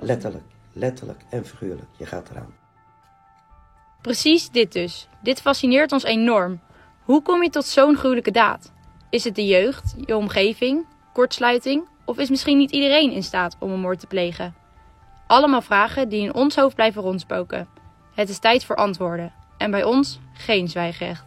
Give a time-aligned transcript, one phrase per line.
[0.00, 1.88] Letterlijk, letterlijk en figuurlijk.
[1.96, 2.54] Je gaat eraan.
[4.02, 5.08] Precies dit dus.
[5.22, 6.60] Dit fascineert ons enorm.
[7.02, 8.72] Hoe kom je tot zo'n gruwelijke daad?
[9.10, 13.70] Is het de jeugd, je omgeving, kortsluiting of is misschien niet iedereen in staat om
[13.70, 14.54] een moord te plegen?
[15.26, 17.68] Allemaal vragen die in ons hoofd blijven rondspoken.
[18.14, 19.32] Het is tijd voor antwoorden.
[19.58, 21.24] En bij ons geen zwijgrecht.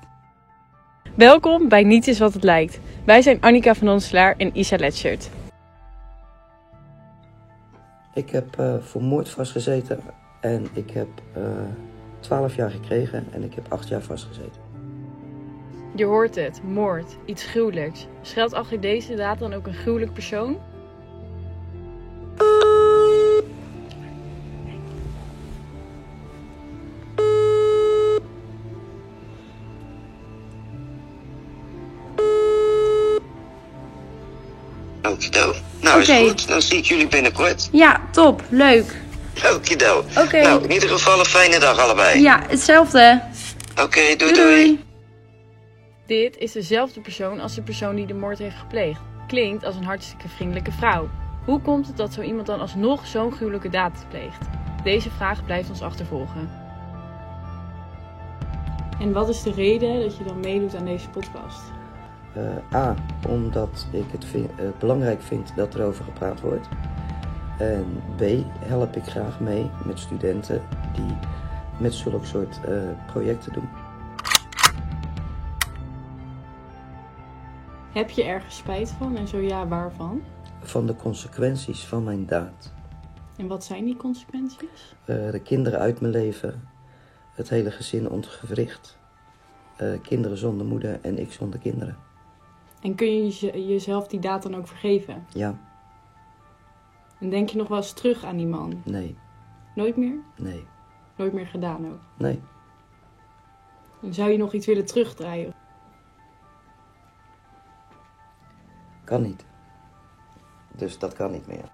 [1.15, 2.79] Welkom bij Niets is wat het lijkt.
[3.05, 5.29] Wij zijn Annika van Onselaar en Isa Letschert.
[8.13, 9.99] Ik heb eh, voor moord vastgezeten
[10.41, 11.41] en ik heb eh
[12.19, 14.61] 12 jaar gekregen en ik heb 8 jaar vastgezeten.
[15.95, 18.07] Je hoort het, moord, iets gruwelijks.
[18.21, 20.57] Schuilt achter deze daad dan ook een gruwelijk persoon?
[35.03, 35.62] Okido.
[36.09, 36.13] Oké.
[36.13, 37.69] is goed, dan zie ik jullie binnenkort.
[37.71, 38.95] Ja, top, leuk.
[39.53, 40.05] Okido.
[40.17, 40.41] Oké.
[40.41, 42.21] Nou, in ieder geval een fijne dag allebei.
[42.21, 43.21] Ja, hetzelfde.
[43.81, 44.83] Oké, doei, doei
[46.05, 49.01] Dit is dezelfde persoon als de persoon die de moord heeft gepleegd.
[49.27, 51.09] Klinkt als een hartstikke vriendelijke vrouw.
[51.45, 54.45] Hoe komt het dat zo iemand dan alsnog zo'n gruwelijke daad pleegt?
[54.83, 56.49] Deze vraag blijft ons achtervolgen.
[58.99, 61.61] En wat is de reden dat je dan meedoet aan deze podcast?
[62.35, 62.95] Eh, A,
[63.29, 66.67] omdat ik het vind- eh, belangrijk vind dat er over gepraat wordt.
[67.59, 68.21] En B,
[68.65, 70.61] help ik graag mee met studenten
[70.95, 71.17] die
[71.79, 72.73] met zulke soort eh,
[73.07, 73.69] projecten doen.
[77.91, 80.21] Heb je ergens spijt van en zo ja, waarvan?
[80.61, 82.73] Van de consequenties van mijn daad.
[83.37, 84.95] En wat zijn die consequenties?
[85.05, 86.67] De kinderen uit mijn leven,
[87.33, 88.97] het hele gezin ontgewricht.
[90.01, 91.95] Kinderen zonder moeder en ik zonder kinderen.
[92.83, 95.25] En kun je jeze- jezelf die daad dan ook vergeven?
[95.29, 95.55] Ja,
[97.19, 98.81] En denk je nog wel eens terug aan die man?
[98.85, 99.17] nee,
[99.75, 100.15] Nooit meer?
[100.37, 100.67] nee,
[101.15, 101.99] Nooit meer gedaan ook.
[102.17, 102.41] nee.
[104.01, 105.53] En zou je nog iets willen terugdraaien?
[109.03, 109.45] Kan niet.
[110.75, 111.71] Dus dat kan niet meer.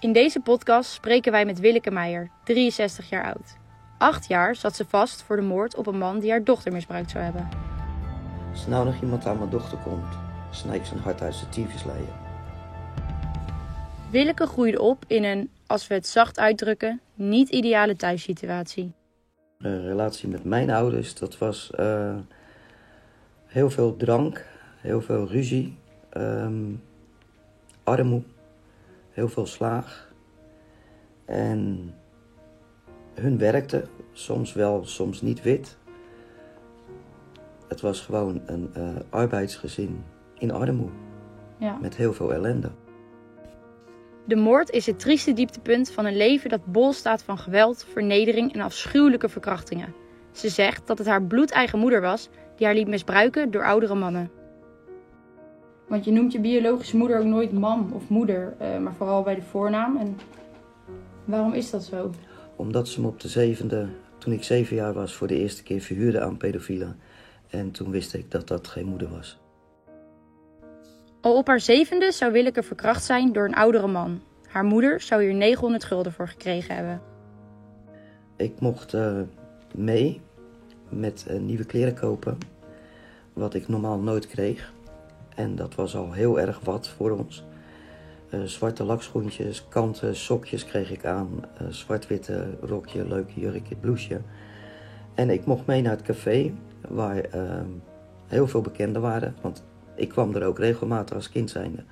[0.00, 3.56] In deze podcast spreken wij met Willeke Meijer, 63 jaar oud.
[3.98, 7.10] Acht jaar zat ze vast voor de moord op een man die haar dochter misbruikt
[7.10, 7.48] zou hebben.
[8.54, 10.14] Als nou nog iemand aan mijn dochter komt,
[10.50, 12.08] snij ik zijn hart uit zijn tyfusleien.
[14.10, 18.92] Willeke groeide op in een, als we het zacht uitdrukken, niet ideale thuissituatie.
[19.58, 22.16] Een relatie met mijn ouders, dat was eh,
[23.46, 24.46] heel veel drank,
[24.80, 25.78] heel veel ruzie,
[26.10, 26.72] ehm,
[27.84, 28.22] armoe,
[29.10, 30.12] heel veel slaag.
[31.24, 31.94] En
[33.14, 35.76] hun werkte, soms wel, soms niet wit.
[37.68, 40.04] Het was gewoon een eh, arbeidsgezin
[40.38, 40.88] in armoe,
[41.58, 41.78] Ja.
[41.80, 42.70] met heel veel ellende.
[44.24, 48.52] De moord is het trieste dieptepunt van een leven dat bol staat van geweld, vernedering
[48.54, 49.94] en afschuwelijke verkrachtingen.
[50.32, 54.30] Ze zegt dat het haar bloedeigen moeder was die haar liet misbruiken door oudere mannen.
[55.88, 59.34] Want je noemt je biologische moeder ook nooit mam of moeder, eh, maar vooral bij
[59.34, 59.96] de voornaam.
[59.96, 60.16] En
[61.24, 62.10] waarom is dat zo?
[62.56, 63.88] Omdat ze me op de zevende,
[64.18, 66.96] toen ik zeven jaar was, voor de eerste keer verhuurde aan pedofielen.
[67.54, 69.38] En toen wist ik dat dat geen moeder was.
[71.20, 74.20] Al op haar zevende zou Willeke verkracht zijn door een oudere man.
[74.48, 77.00] Haar moeder zou hier 900 gulden voor gekregen hebben.
[78.36, 79.20] Ik mocht eh,
[79.74, 80.20] mee
[80.88, 82.38] met nieuwe kleren kopen,
[83.32, 84.72] wat ik normaal nooit kreeg.
[85.34, 87.44] En dat was al heel erg wat voor ons.
[88.30, 91.28] Eh, zwarte lakschoentjes, kanten, sokjes kreeg ik aan.
[91.58, 94.20] eh, Zwart-witte rokje, leuk jurkje, blouseje.
[95.14, 96.54] En ik mocht mee naar het café,
[96.88, 97.60] waar eh,
[98.26, 99.34] heel veel bekenden waren.
[99.40, 99.64] Want
[99.94, 101.84] ik kwam er ook regelmatig als kind zijnde.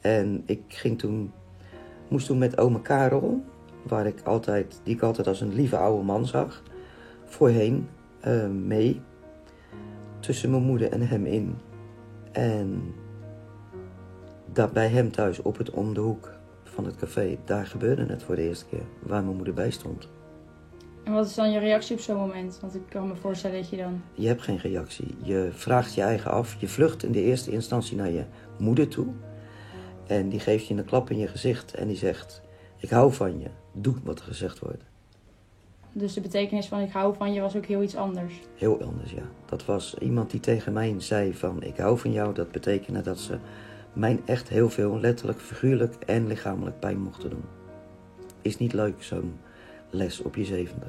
[0.00, 1.32] En ik ging toen,
[2.08, 3.44] moest toen met oma Karel,
[3.82, 6.62] waar ik altijd, die ik altijd als een lieve oude man zag,
[7.24, 7.88] voorheen
[8.20, 9.00] eh, mee.
[10.20, 11.54] Tussen mijn moeder en hem in.
[12.32, 12.94] En
[14.52, 16.32] daar bij hem thuis op het om de hoek
[16.64, 20.08] van het café, daar gebeurde het voor de eerste keer, waar mijn moeder bij stond.
[21.06, 22.58] En wat is dan je reactie op zo'n moment?
[22.60, 24.02] Want ik kan me voorstellen dat je dan...
[24.14, 25.16] Je hebt geen reactie.
[25.22, 26.60] Je vraagt je eigen af.
[26.60, 28.24] Je vlucht in de eerste instantie naar je
[28.58, 29.06] moeder toe.
[30.06, 32.42] En die geeft je een klap in je gezicht en die zegt:
[32.78, 33.46] Ik hou van je.
[33.72, 34.82] Doe wat er gezegd wordt.
[35.92, 38.40] Dus de betekenis van ik hou van je was ook heel iets anders.
[38.54, 39.28] Heel anders, ja.
[39.44, 42.34] Dat was iemand die tegen mij zei van ik hou van jou.
[42.34, 43.38] Dat betekende dat ze
[43.92, 47.44] mij echt heel veel, letterlijk, figuurlijk en lichamelijk pijn mochten doen.
[48.42, 49.38] Is niet leuk, zo'n
[49.96, 50.86] les op je zevende.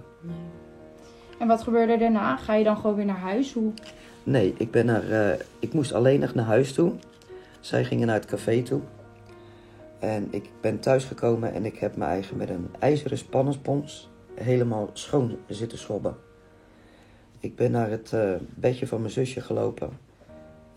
[1.39, 2.37] En wat gebeurde er daarna?
[2.37, 3.53] Ga je dan gewoon weer naar huis?
[3.53, 3.73] Hoe?
[4.23, 6.93] Nee, ik, ben naar, eh, ik moest alleen nog naar huis toe.
[7.59, 8.81] Zij gingen naar het café toe.
[9.99, 15.37] En ik ben thuisgekomen en ik heb mijn eigen met een ijzeren spannenspons helemaal schoon
[15.47, 16.15] zitten schobben.
[17.39, 19.89] Ik ben naar het eh, bedje van mijn zusje gelopen.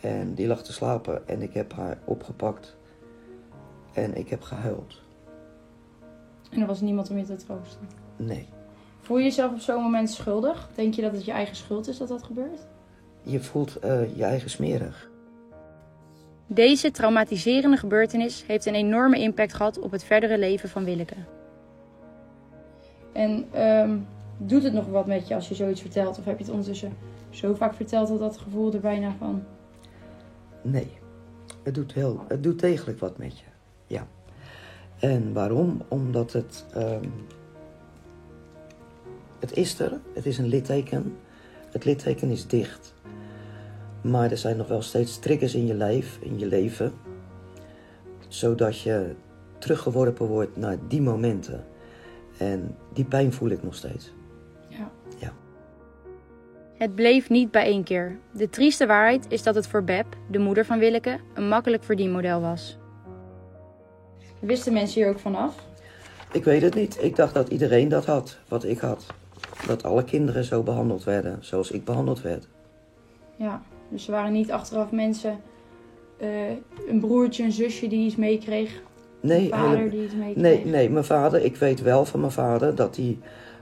[0.01, 2.77] En die lag te slapen en ik heb haar opgepakt.
[3.93, 5.03] En ik heb gehuild.
[6.51, 8.00] En er was niemand om je te troosten.
[8.27, 8.47] Nee.
[9.01, 10.69] Voel je jezelf op zo'n moment schuldig?
[10.75, 12.67] Denk je dat het je eigen schuld is dat dat gebeurt?
[13.23, 15.11] Je voelt eh, je eigen smerig.
[16.47, 21.15] Deze traumatiserende gebeurtenis heeft een enorme impact gehad op het verdere leven van Willeke.
[23.13, 23.97] En ehm,
[24.37, 26.19] doet het nog wat met je als je zoiets vertelt?
[26.19, 26.97] Of heb je het ondertussen
[27.31, 29.43] zo vaak verteld dat dat gevoel er bijna van...
[30.63, 30.91] Nee.
[31.63, 33.45] Het doet, heel, het doet degelijk wat met je.
[33.87, 34.07] Ja.
[34.99, 35.83] En waarom?
[35.89, 36.65] Omdat het.
[36.75, 37.09] ehm,
[39.41, 40.01] het is er.
[40.15, 41.17] Het is een litteken.
[41.71, 42.95] Het litteken is dicht.
[44.01, 46.93] Maar er zijn nog wel steeds triggers in je lijf, in je leven.
[48.29, 49.15] Zodat je
[49.59, 51.65] teruggeworpen wordt naar die momenten.
[52.37, 54.13] En die pijn voel ik nog steeds.
[54.69, 54.91] Ja.
[55.19, 55.33] Ja.
[56.75, 58.19] Het bleef niet bij één keer.
[58.33, 62.41] De trieste waarheid is dat het voor Beb, de moeder van Willeke, een makkelijk verdienmodel
[62.41, 62.79] was.
[64.41, 65.55] Wisten mensen hier ook vanaf?
[66.33, 67.03] Ik weet het niet.
[67.03, 69.07] Ik dacht dat iedereen dat had, wat ik had.
[69.67, 72.49] Dat alle kinderen zo behandeld werden, zoals ik behandeld werd.
[73.37, 75.41] Ja, dus er waren niet achteraf mensen,
[76.19, 76.49] eh,
[76.89, 78.83] een broertje, een zusje die iets meekreeg,
[79.21, 80.37] Nee, een vader die iets meekreeg.
[80.43, 83.19] nee, nee, mijn vader, ik weet wel van mijn vader dat hij,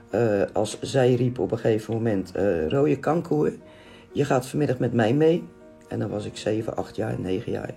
[0.09, 3.53] eh, als zij riep op een gegeven moment, eh rode kankoer,
[4.11, 5.43] je gaat vanmiddag met mij mee.
[5.87, 7.75] En dan was ik 7, 8 jaar, 9 jaar.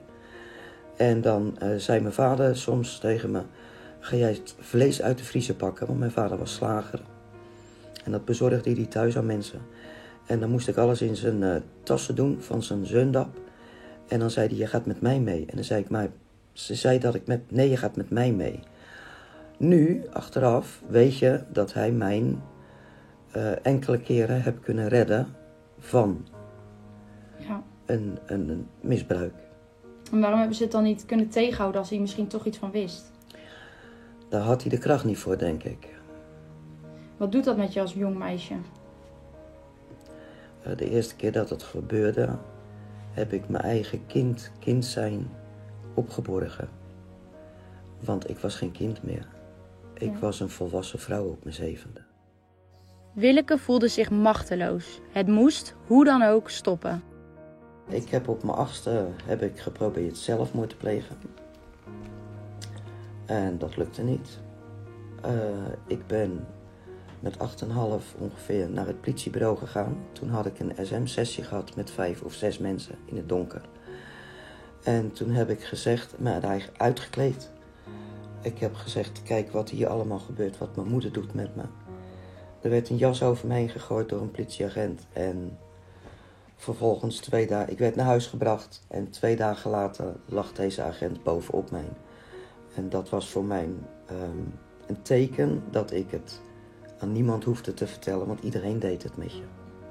[0.96, 3.40] En dan zei mijn vader soms tegen me,
[4.00, 7.00] ga jij het vlees uit de vriezer pakken, want mijn vader was slager.
[8.04, 9.60] En dat bezorgde hij thuis aan mensen.
[10.26, 13.40] En dan moest ik alles in zijn eh, tassen doen van zijn zundap.
[14.08, 15.46] En dan zei hij, je gaat met mij mee.
[15.46, 16.08] En dan zei ik, maar
[16.52, 18.60] ze zei dat ik met, nee, je gaat met mij mee.
[19.58, 22.42] Nu, achteraf, weet je dat hij mijn
[23.30, 25.26] eh, enkele keren heb kunnen redden
[25.78, 26.26] van
[27.38, 27.62] Ja.
[27.86, 29.34] een, een, een misbruik.
[30.12, 32.70] En waarom hebben ze het dan niet kunnen tegenhouden als hij misschien toch iets van
[32.70, 33.10] wist?
[34.28, 35.88] Daar had hij de kracht niet voor, denk ik.
[37.22, 38.54] Wat doet dat met je als jong meisje?
[40.62, 42.38] Eh, de eerste keer dat het gebeurde,
[43.10, 45.30] heb ik mijn eigen kind, kind zijn,
[45.94, 46.68] opgeborgen.
[48.04, 49.26] Want ik was geen kind meer.
[49.94, 50.18] Ik Ja.
[50.18, 52.00] was een volwassen vrouw op mijn zevende.
[53.12, 55.00] Willeke voelde zich machteloos.
[55.12, 57.02] Het moest, hoe dan ook, stoppen.
[57.88, 61.16] Ik heb op mijn achtste heb ik geprobeerd zelfmoord te plegen.
[63.26, 64.40] En dat lukte niet.
[65.22, 65.32] Eh,
[65.86, 66.46] ik ben
[67.22, 69.96] met 8,5 ongeveer naar het politiebureau gegaan.
[70.12, 73.62] Toen had ik een SM-sessie gehad met vijf of zes mensen in het donker.
[74.82, 77.50] En toen heb ik gezegd, me eigen uitgekleed.
[78.40, 81.62] Ik heb gezegd, kijk wat hier allemaal gebeurt, wat mijn moeder doet met me.
[82.60, 85.06] Er werd een jas over me heen gegooid door een politieagent.
[85.12, 85.58] En
[86.56, 88.82] vervolgens twee dagen, ik werd naar huis gebracht.
[88.88, 91.88] En twee dagen later lag deze agent bovenop mij.
[92.74, 93.68] En dat was voor mij
[94.06, 94.38] ehm,
[94.86, 96.40] een teken dat ik het
[97.02, 99.42] aan niemand hoefde te vertellen, want iedereen deed het met je.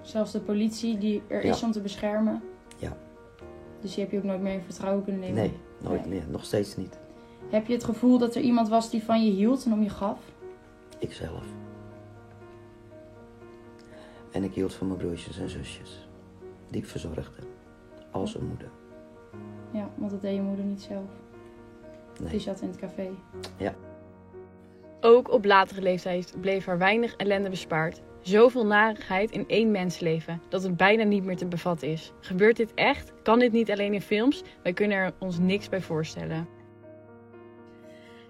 [0.01, 1.51] Zelfs de politie die er Ja.
[1.51, 2.41] is om te beschermen.
[2.77, 2.97] Ja.
[3.81, 5.35] Dus die heb je ook nooit meer in vertrouwen kunnen nemen?
[5.35, 5.53] Nee,
[5.83, 6.09] nooit Nee.
[6.09, 6.97] meer, nog steeds niet.
[7.49, 9.89] Heb je het gevoel dat er iemand was die van je hield en om je
[9.89, 10.19] gaf?
[10.99, 11.43] Ikzelf.
[14.31, 16.07] En ik hield van mijn broertjes en zusjes,
[16.69, 17.43] die ik verzorgde,
[18.11, 18.69] als een moeder.
[19.71, 21.09] Ja, want dat deed je moeder niet zelf.
[22.17, 22.39] Die Nee.
[22.39, 23.09] zat in het café.
[25.03, 28.01] Ook op latere leeftijd bleef haar weinig ellende bespaard.
[28.21, 32.11] Zoveel narigheid in één mensleven dat het bijna niet meer te bevatten is.
[32.19, 33.13] Gebeurt dit echt?
[33.23, 34.43] Kan dit niet alleen in films?
[34.63, 36.47] Wij kunnen er ons niks bij voorstellen.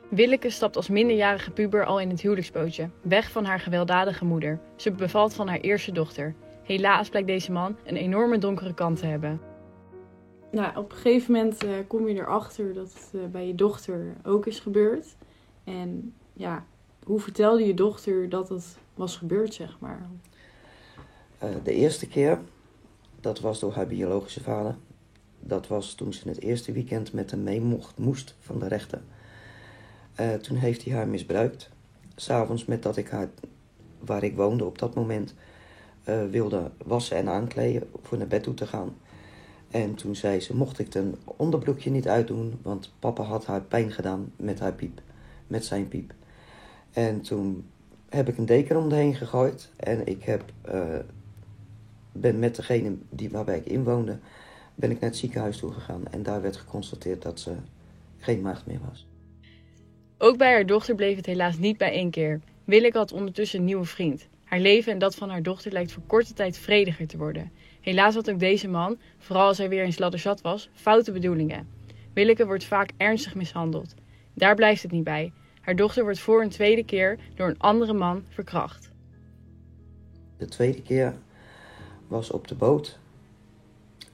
[0.10, 4.60] Willeke stapt als minderjarige puber al in het huwelijksbootje, weg van haar gewelddadige moeder.
[4.76, 6.36] Ze bevalt van haar eerste dochter.
[6.64, 9.42] Helaas blijkt deze man een enorme donkere kant te hebben.
[10.52, 14.16] Nou, op een gegeven moment eh, kom je erachter dat het eh, bij je dochter
[14.24, 15.16] ook is gebeurd.
[15.64, 16.66] En ja,
[17.04, 20.10] hoe vertelde je dochter dat het was gebeurd, zeg maar?
[21.38, 22.40] Eh, de eerste keer,
[23.20, 24.76] dat was door haar biologische vader.
[25.40, 29.02] Dat was toen ze het eerste weekend met hem mee mocht, moest van de rechter.
[30.16, 31.70] Eh, toen heeft hij haar misbruikt.
[32.16, 33.30] S'avonds met dat ik haar,
[34.00, 35.34] waar ik woonde op dat moment,
[36.04, 38.96] eh, wilde wassen en aankleden voor naar bed toe te gaan.
[39.70, 43.92] En toen zei ze, mocht ik een onderbroekje niet uitdoen, want papa had haar pijn
[43.92, 45.02] gedaan met haar piep,
[45.48, 46.14] met zijn piep.
[46.94, 47.66] En toen
[48.10, 50.98] heb ik een deken om de heen gegooid en ik heb, eh,
[52.12, 54.20] ben met degene die, waarbij ik inwoonde,
[54.76, 56.08] ben ik naar het ziekenhuis toe gegaan.
[56.12, 57.52] En daar werd geconstateerd dat ze
[58.18, 59.08] geen maagd meer was.
[60.18, 62.40] Ook bij haar dochter bleef het helaas niet bij één keer.
[62.66, 64.28] Willeke had ondertussen een nieuwe vriend.
[64.44, 67.52] Haar leven en dat van haar dochter lijkt voor korte tijd vrediger te worden.
[67.82, 71.68] Helaas had ook deze man, vooral als hij weer eens ladderzat was, foute bedoelingen.
[72.14, 73.94] Willeke wordt vaak ernstig mishandeld.
[74.34, 75.32] Daar blijft het niet bij.
[75.62, 78.92] Haar dochter wordt voor een tweede keer door een andere man verkracht.
[80.38, 81.16] De tweede keer
[82.08, 83.00] was op de boot.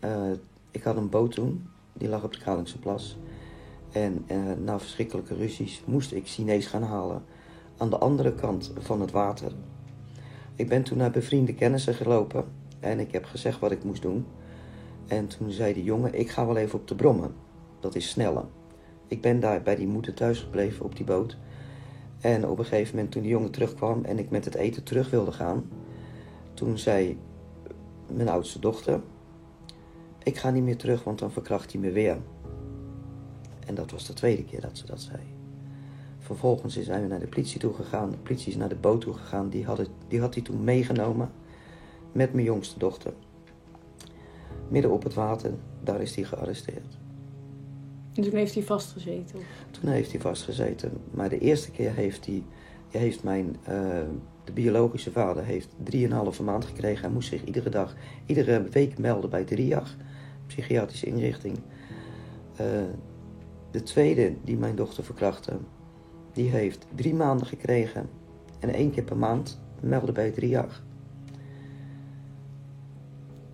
[0.03, 0.31] Uh,
[0.71, 3.17] ik had een boot toen, die lag op de Kralingse Plas.
[3.91, 7.23] En uh, na verschrikkelijke ruzies moest ik Chinees gaan halen
[7.77, 9.51] aan de andere kant van het water.
[10.55, 12.45] Ik ben toen naar bevriende kennissen gelopen
[12.79, 14.25] en ik heb gezegd wat ik moest doen.
[15.07, 17.35] En toen zei die jongen, ik ga wel even op de brommen.
[17.79, 18.45] Dat is sneller.
[19.07, 21.37] Ik ben daar bij die moeder thuis gebleven op die boot.
[22.19, 25.09] En op een gegeven moment toen die jongen terugkwam en ik met het eten terug
[25.09, 25.69] wilde gaan,
[26.53, 27.17] toen zei
[28.13, 29.01] mijn oudste dochter,
[30.23, 32.17] ik ga niet meer terug, want dan verkracht hij me weer.
[33.65, 35.19] En dat was de tweede keer dat ze dat zei.
[36.19, 38.11] Vervolgens zijn we naar de politie toe gegaan.
[38.11, 39.49] De politie is naar de boot toe gegaan.
[39.49, 41.31] Die had, het, die had hij toen meegenomen
[42.11, 43.13] met mijn jongste dochter.
[44.67, 46.97] Midden op het water, daar is hij gearresteerd.
[48.17, 49.39] En toen heeft hij vastgezeten?
[49.71, 50.91] Toen heeft hij vastgezeten.
[51.11, 52.43] Maar de eerste keer heeft hij,
[52.89, 53.67] heeft mijn, uh,
[54.43, 57.01] de biologische vader heeft drieënhalve maand gekregen.
[57.01, 57.95] Hij moest zich iedere dag,
[58.25, 59.95] iedere week melden bij de RIAG,
[60.47, 61.57] psychiatrische inrichting.
[62.61, 62.67] Uh,
[63.71, 65.57] de tweede die mijn dochter verkrachtte,
[66.33, 68.09] die heeft drie maanden gekregen.
[68.59, 70.83] En één keer per maand melden bij het RIAG.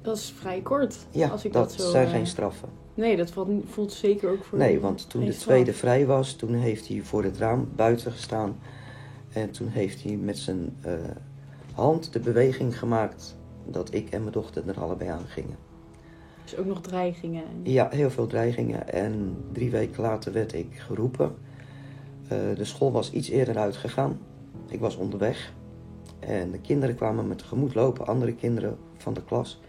[0.01, 1.07] Dat is vrij kort.
[1.11, 2.13] Ja, als ik dat, dat, zo, zijn uh...
[2.13, 2.82] geen straffen.
[2.93, 3.33] Nee, dat
[3.65, 7.23] voelt zeker ook voor Nee, want toen de tweede vrij was, toen heeft hij voor
[7.23, 8.55] het raam buiten gestaan.
[9.33, 10.93] En toen heeft hij met zijn uh,
[11.73, 15.57] hand de beweging gemaakt dat ik en mijn dochter er allebei aan gingen.
[16.43, 17.43] Dus ook nog dreigingen?
[17.63, 18.89] Ja, heel veel dreigingen.
[18.89, 21.35] En drie weken later werd ik geroepen.
[22.23, 24.19] Uh, de school was iets eerder uitgegaan.
[24.67, 25.53] Ik was onderweg.
[26.19, 29.61] En de kinderen kwamen me tegemoet lopen, andere kinderen van de klas.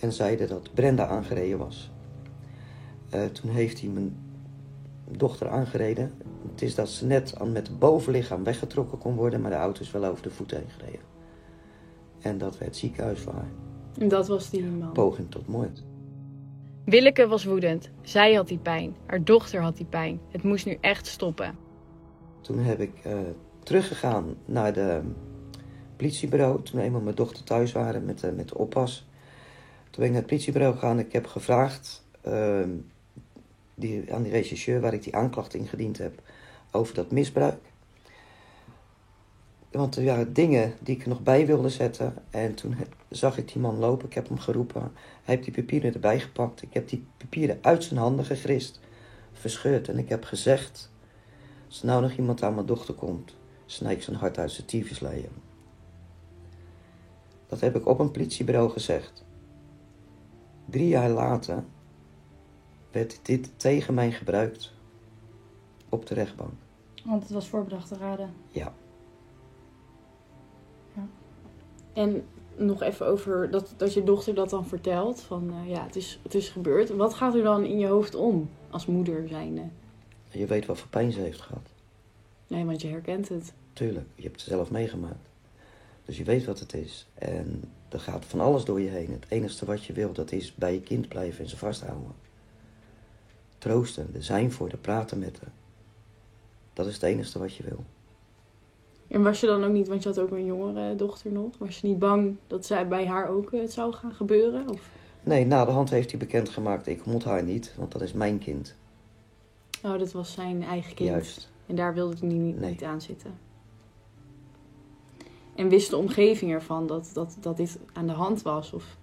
[0.00, 1.90] En zeiden dat Brenda aangereden was.
[3.14, 4.16] Uh, toen heeft hij mijn
[5.10, 6.12] dochter aangereden.
[6.50, 9.80] Het is dat ze net aan met het bovenlichaam weggetrokken kon worden, maar de auto
[9.80, 11.00] is wel over de voet heen gereden.
[12.20, 13.50] En dat werd ziekenhuis voor haar.
[13.98, 14.92] En dat was die man?
[14.92, 15.82] Poging tot moord.
[16.84, 17.90] Willeke was woedend.
[18.02, 18.96] Zij had die pijn.
[19.06, 20.20] Haar dochter had die pijn.
[20.28, 21.56] Het moest nu echt stoppen.
[22.40, 23.12] Toen heb ik uh,
[23.62, 25.00] teruggegaan naar de
[25.96, 26.62] politiebureau.
[26.62, 29.08] Toen eenmaal mijn dochter thuis waren met, uh, met de oppas.
[29.90, 30.98] Toen ben ik naar het politiebureau gegaan.
[30.98, 32.64] Ik heb gevraagd uh,
[33.78, 36.22] die, aan die regisseur waar ik die aanklacht ingediend heb
[36.70, 37.60] over dat misbruik.
[39.70, 42.14] Want er waren dingen die ik nog bij wilde zetten.
[42.30, 42.76] En toen
[43.08, 44.06] zag ik die man lopen.
[44.06, 44.80] Ik heb hem geroepen.
[45.22, 46.62] Hij heeft die papieren erbij gepakt.
[46.62, 48.80] Ik heb die papieren uit zijn handen gegrist.
[49.32, 49.88] Verscheurd.
[49.88, 50.90] En ik heb gezegd...
[51.66, 53.36] Als nou nog iemand aan mijn dochter komt...
[53.66, 55.30] Snij ik zijn hart uit zijn tyfusleien.
[57.46, 59.24] Dat heb ik op een politiebureau gezegd.
[60.64, 61.64] Drie jaar later...
[62.90, 64.72] werd dit tegen mij gebruikt.
[65.88, 66.52] Op de rechtbank.
[67.04, 68.34] Want het was voorbedachte raden.
[68.50, 68.72] Ja.
[71.92, 72.24] En
[72.56, 75.20] nog even over dat, dat je dochter dat dan vertelt.
[75.20, 76.88] Van uh, ja, het is, het is gebeurd.
[76.90, 79.62] Wat gaat er dan in je hoofd om als moeder zijnde?
[80.30, 81.70] Je weet wat voor pijn ze heeft gehad.
[82.46, 83.52] Nee, want je herkent het.
[83.72, 85.28] Tuurlijk, je hebt het zelf meegemaakt.
[86.04, 87.06] Dus je weet wat het is.
[87.14, 89.12] En er gaat van alles door je heen.
[89.12, 92.12] Het enige wat je wil, dat is bij je kind blijven en ze vasthouden.
[93.68, 95.52] Troosten, er zijn voor, er praten met haar.
[96.72, 97.84] Dat is het enige wat je wil.
[99.08, 101.80] En was je dan ook niet, want je had ook een jongere dochter nog, was
[101.80, 104.68] je niet bang dat zij bij haar ook het zou gaan gebeuren?
[104.68, 104.88] Of?
[105.22, 108.38] Nee, na de hand heeft hij bekendgemaakt, ik moet haar niet, want dat is mijn
[108.38, 108.74] kind.
[109.84, 111.08] Oh, dat was zijn eigen kind.
[111.08, 111.50] Juist.
[111.66, 112.70] En daar wilde hij niet, Nee.
[112.70, 113.38] niet aan zitten.
[115.54, 118.72] En wist de omgeving ervan dat, dat, dat dit aan de hand was?
[118.72, 118.96] Of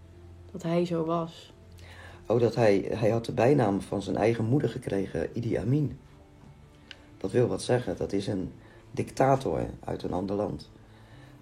[0.51, 1.53] dat hij zo was?
[2.25, 6.00] Oh, dat hij, hij had de bijnaam van zijn eigen moeder gekregen, Idi Amin.
[7.17, 8.51] Dat wil wat zeggen, dat is een
[8.91, 10.70] dictator uit een ander land.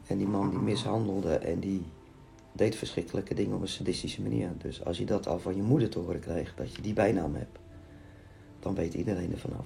[0.07, 1.83] En die man die mishandelde en die
[2.51, 4.49] deed verschrikkelijke dingen op een sadistische manier.
[4.57, 7.35] Dus als je dat al van je moeder te horen krijgt, dat je die bijnaam
[7.35, 7.59] hebt,
[8.59, 9.65] dan weet iedereen er vanaf.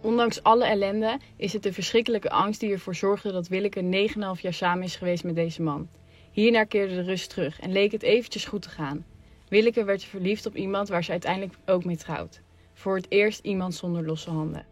[0.00, 4.52] Ondanks alle ellende is het de verschrikkelijke angst die ervoor zorgde dat Willeke 9,5 jaar
[4.52, 5.88] samen is geweest met deze man.
[6.32, 9.04] Hierna keerde de rust terug en leek het eventjes goed te gaan.
[9.52, 12.40] Willeke werd verliefd op iemand waar ze uiteindelijk ook mee trouwt.
[12.72, 14.66] Voor het eerst iemand zonder losse handen.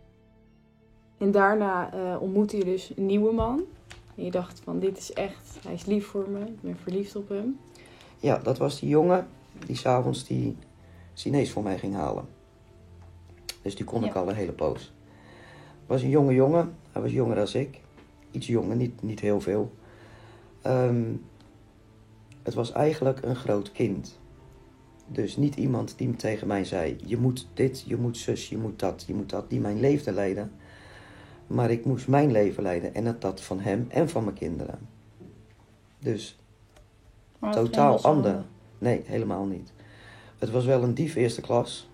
[1.18, 3.62] En daarna uh, ontmoette je dus een nieuwe man.
[4.14, 7.16] En je dacht van dit is echt, hij is lief voor me, ik ben verliefd
[7.16, 7.58] op hem.
[8.18, 9.28] Ja, dat was die jongen
[9.66, 10.56] die s'avonds die
[11.14, 12.28] Chinees voor mij ging halen.
[13.62, 14.92] Dus die kon ik al een hele poos.
[15.87, 16.75] was een jonge jongen.
[16.92, 17.80] Hij was jonger dan ik.
[18.30, 19.72] Iets jonger, niet, niet heel veel.
[20.62, 21.12] Ehm,
[22.42, 24.20] het was eigenlijk een groot kind.
[25.12, 28.79] Dus niet iemand die tegen mij zei: Je moet dit, je moet zus, je moet
[28.79, 29.50] dat, je moet dat.
[29.50, 30.52] Die mijn leven leiden.
[31.47, 34.79] Maar ik moest mijn leven leiden en het dat van hem en van mijn kinderen.
[35.99, 36.38] Dus
[37.40, 38.09] dat totaal zo.
[38.09, 38.45] ander.
[38.79, 39.73] Nee, helemaal niet.
[40.38, 41.90] Het was wel een dief eerste klas.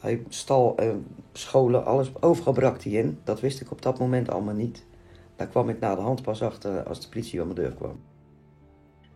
[0.00, 0.94] Hij stal eh,
[1.32, 3.18] scholen, alles, overal brak hij in.
[3.24, 4.84] Dat wist ik op dat moment allemaal niet.
[5.36, 8.00] Daar kwam ik na de hand pas achter als de politie aan mijn deur kwam.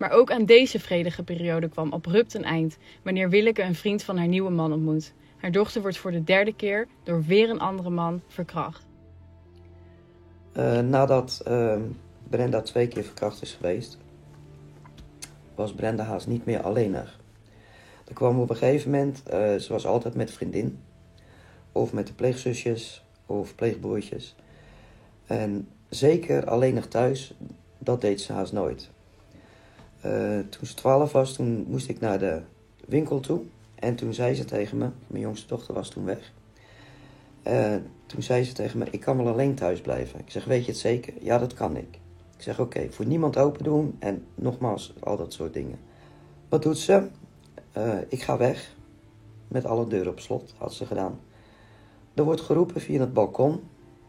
[0.02, 4.16] Maar ook aan deze vredige periode kwam abrupt een eind wanneer Willeke een vriend van
[4.16, 5.12] haar nieuwe man ontmoet.
[5.36, 8.86] Haar dochter wordt voor de derde keer door weer een andere man verkracht.
[10.52, 11.76] Eh, nadat eh,
[12.28, 13.98] Brenda twee keer verkracht is geweest,
[15.54, 17.20] was Brenda haast niet meer alleenig.
[18.08, 20.78] Er kwam op een gegeven moment, eh, ze was altijd met vriendin,
[21.72, 24.34] of met de pleegzusjes of pleegbroertjes.
[25.26, 27.34] En zeker alleenig thuis,
[27.78, 28.90] dat deed ze haast nooit.
[30.02, 32.40] Eh, toen ze twaalf was, toen moest ik naar de
[32.86, 33.40] winkel toe.
[33.74, 36.32] En toen zei ze tegen me, mijn jongste dochter was toen weg.
[37.42, 37.74] Eh,
[38.06, 40.20] toen zei ze tegen me, ik kan wel alleen thuis blijven.
[40.20, 41.12] Ik zeg, weet je het zeker?
[41.20, 41.98] Ja, dat kan ik.
[42.36, 45.78] Ik zeg, oké, voor niemand open doen en nogmaals, al dat soort dingen.
[46.48, 47.08] Wat doet ze?
[47.72, 48.74] Eh, ik ga weg.
[49.48, 51.20] Met alle deuren op slot, had ze gedaan.
[52.14, 53.60] Er wordt geroepen via het balkon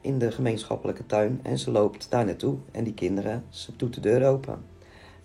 [0.01, 2.57] in de gemeenschappelijke tuin en ze loopt daar naartoe.
[2.71, 4.72] En die kinderen, ze doet de deur open.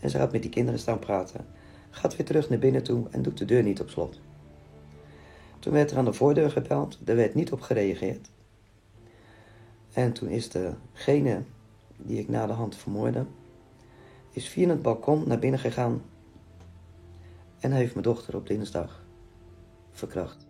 [0.00, 1.46] En ze gaat met die kinderen staan praten.
[1.90, 4.20] Gaat weer terug naar binnen toe en doet de deur niet op slot.
[5.58, 6.98] Toen werd er aan de voordeur gebeld.
[7.04, 8.30] Er werd niet op gereageerd.
[9.92, 11.42] En toen is degene
[11.96, 13.24] die ik na de hand vermoordde,
[14.30, 16.02] is via het balkon naar binnen gegaan
[17.60, 19.04] en heeft mijn dochter op dinsdag
[19.92, 20.46] verkracht.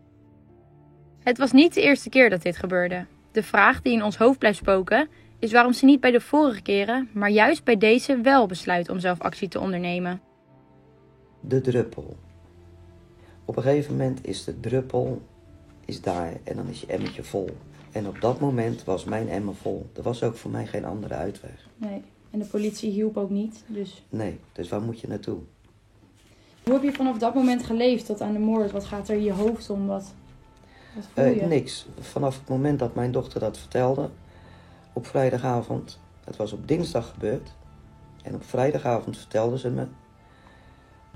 [1.19, 3.07] Het was niet de eerste keer dat dit gebeurde.
[3.33, 6.63] De vraag die in ons hoofd blijft spoken is waarom ze niet bij de vorige
[6.63, 10.21] keren, maar juist bij deze wel besluit om zelf actie te ondernemen.
[11.41, 12.17] De druppel.
[13.45, 15.23] Op een gegeven moment is de druppel
[15.85, 17.49] is daar en dan is je emmertje vol.
[17.93, 19.87] En op dat moment was mijn emmer vol.
[19.97, 21.69] Er was ook voor mij geen andere uitweg.
[21.77, 23.65] Nee, en de politie hielp ook niet.
[23.67, 25.39] Dus Nee, dus waar moet je naartoe?
[26.69, 28.71] hoe heb je vanaf dat moment geleefd tot aan de moord?
[28.71, 29.87] Wat gaat er in je hoofd om?
[29.87, 30.15] Wat,
[30.95, 31.41] wat voel je?
[31.41, 31.87] Eh, niks.
[32.01, 34.09] Vanaf het moment dat mijn dochter dat vertelde,
[34.93, 37.57] op vrijdagavond, het was op dinsdag gebeurd,
[38.23, 39.87] en op vrijdagavond vertelde ze me.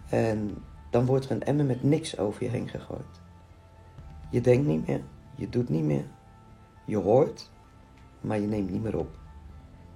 [0.08, 3.20] En dan wordt er een emmer met niks over je heen gegooid.
[4.30, 5.00] Je denkt niet meer,
[5.34, 6.04] je doet niet meer,
[6.84, 7.50] je hoort,
[8.20, 9.18] maar je neemt niet meer op.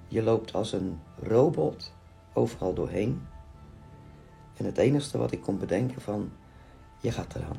[0.07, 1.93] Je loopt als een robot
[2.33, 3.27] overal doorheen.
[4.57, 6.31] En het enige wat ik kon bedenken van,
[7.01, 7.57] je gaat eraan.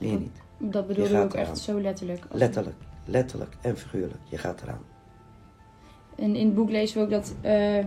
[0.00, 0.40] Meer niet.
[0.58, 2.24] Dat bedoelde Je ook echt zo letterlijk.
[2.30, 4.20] Letterlijk, letterlijk en figuurlijk.
[4.24, 4.93] Je gaat eraan.
[6.16, 7.84] En in het boek lezen we ook dat eh,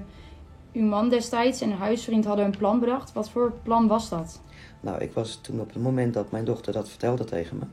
[0.74, 3.14] uw man destijds en een huisvriend hadden een plan bedacht.
[3.14, 4.42] Wat voor plan was dat?
[4.80, 7.66] Nou, ik was toen op het moment dat mijn dochter dat vertelde tegen me,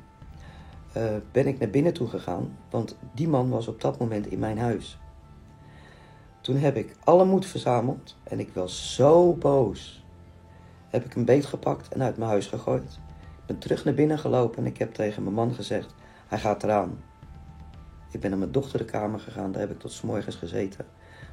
[0.92, 4.38] eh, ben ik naar binnen toe gegaan, want die man was op dat moment in
[4.38, 4.98] mijn huis.
[6.40, 10.04] Toen heb ik alle moed verzameld en ik was zo boos.
[10.88, 12.98] Heb ik een beet gepakt en uit mijn huis gegooid.
[13.38, 15.94] Ik ben terug naar binnen gelopen en ik heb tegen mijn man gezegd,
[16.26, 16.98] hij gaat eraan.
[18.14, 20.86] Ik ben naar mijn dochter de kamer gegaan, daar heb ik tot 's morgens gezeten.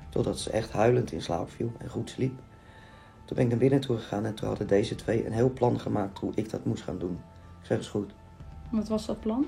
[0.10, 2.40] Totdat ze echt huilend in slaap viel en goed sliep.
[3.26, 5.80] Toen ben ik naar binnen toe gegaan en toen hadden deze twee een heel plan
[5.80, 7.22] gemaakt hoe ik dat moest gaan doen.
[7.60, 8.12] Ik zeg eens goed.
[8.72, 9.46] Wat was dat plan?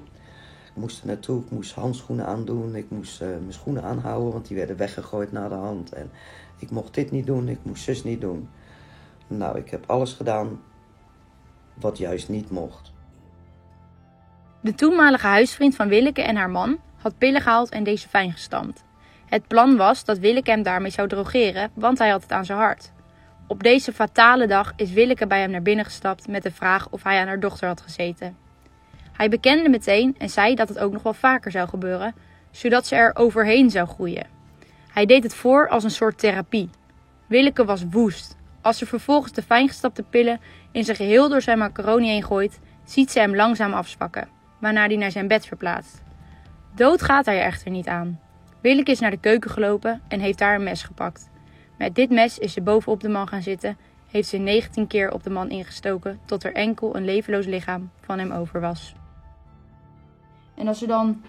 [0.68, 4.48] Ik moest er naartoe, ik moest handschoenen aandoen, ik moest eh, mijn schoenen aanhouden, want
[4.48, 5.92] die werden weggegooid na de hand.
[5.92, 6.12] En
[6.60, 8.50] ik mocht dit niet doen, ik moest zus niet doen.
[9.28, 10.62] Nou, ik heb alles gedaan
[11.74, 12.92] wat juist niet mocht.
[14.62, 18.84] De toenmalige huisvriend van Willeke en haar man had pillen gehaald en deze fijn gestampt.
[19.26, 22.58] Het plan was dat Willeke hem daarmee zou drogeren, want hij had het aan zijn
[22.58, 22.92] hart.
[23.48, 27.04] Op deze fatale dag is Willeke bij hem naar binnen gestapt met de vraag of
[27.04, 28.38] hij aan haar dochter had gezeten.
[29.14, 32.16] Hij bekende meteen en zei dat het ook nog wel vaker zou gebeuren,
[32.52, 34.28] zodat ze er overheen zou groeien.
[34.92, 36.70] Hij deed het voor als een soort therapie.
[37.28, 38.38] Willeke was woest.
[38.62, 40.40] Als ze vervolgens de fijngestapte pillen
[40.72, 44.28] in zijn geheel door zijn macaroni heen gooit, ziet ze hem langzaam afzwakken,
[44.60, 46.03] waarna hij naar zijn bed verplaatst.
[46.76, 48.20] Dood gaat hij er echter niet aan.
[48.62, 51.30] Willeke is naar de keuken gelopen en heeft daar een mes gepakt.
[51.78, 55.24] Met dit mes is ze bovenop de man gaan zitten, heeft ze 19 keer op
[55.24, 58.96] de man ingestoken tot er enkel een levenloos lichaam van hem over was.
[60.56, 61.22] En als er dan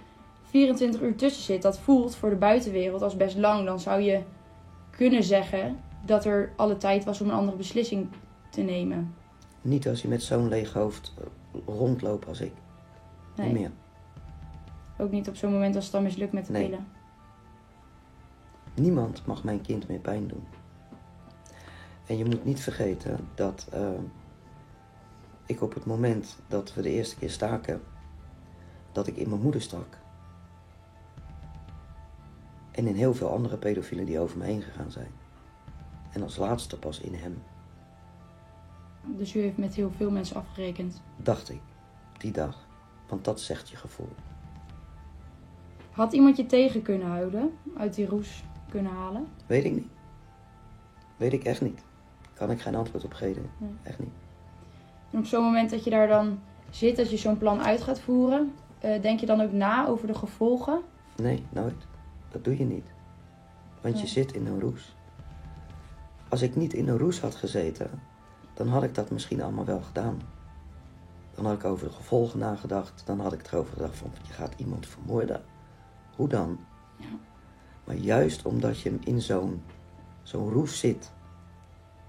[0.43, 4.23] 24 uur tussen zit, dat voelt voor de buitenwereld als best lang, dan zou je
[4.91, 8.09] kunnen zeggen dat er alle tijd was om een andere beslissing
[8.51, 9.15] te nemen.
[9.61, 11.15] Niet als je met zo'n leeg hoofd
[11.67, 12.53] rondloopt als ik.
[13.37, 13.47] Nee.
[13.47, 13.71] Niet meer.
[14.99, 16.69] Ook niet op zo'n moment als het dan mislukt met de Nee.
[16.69, 16.87] pillen.
[18.75, 20.45] Niemand mag mijn kind meer pijn doen.
[22.07, 23.89] En je moet niet vergeten dat eh,
[25.47, 27.83] ik op het moment dat we de eerste keer staken,
[28.93, 29.99] dat ik in mijn moeder stak.
[32.71, 35.11] En in heel veel andere pedofielen die over me heen gegaan zijn.
[36.13, 37.43] En als laatste pas in hem,
[39.07, 41.03] Dus u heeft met heel veel mensen afgerekend.
[41.17, 41.61] dacht ik,
[42.19, 42.67] die dag.
[43.09, 44.09] Want dat zegt je gevoel.
[45.95, 47.53] Had iemand je tegen kunnen houden?
[47.77, 49.27] Uit die roes kunnen halen?
[49.47, 49.89] Weet ik niet.
[51.17, 51.83] Weet ik echt niet.
[52.35, 53.51] Kan ik geen antwoord op geven.
[53.59, 53.71] Nee.
[53.83, 54.13] Echt niet.
[55.11, 56.39] En op zo'n moment dat je daar dan
[56.71, 60.07] zit, dat je zo'n plan uit gaat voeren, eh, denk je dan ook na over
[60.07, 60.81] de gevolgen?
[61.17, 61.87] Nee, nooit.
[62.31, 62.93] Dat doe je niet.
[63.81, 64.97] Want je zit in een roes.
[66.29, 67.91] Als ik niet in een roes had gezeten,
[68.55, 70.21] dan had ik dat misschien allemaal wel gedaan.
[71.35, 73.03] Dan had ik over de gevolgen nagedacht.
[73.07, 75.43] Dan had ik erover gedacht van, je gaat iemand vermoorden.
[76.17, 76.59] Hoe dan?
[76.97, 77.07] Ja.
[77.85, 79.63] Maar juist omdat je in zo'n
[80.23, 81.13] zo'n roes zit,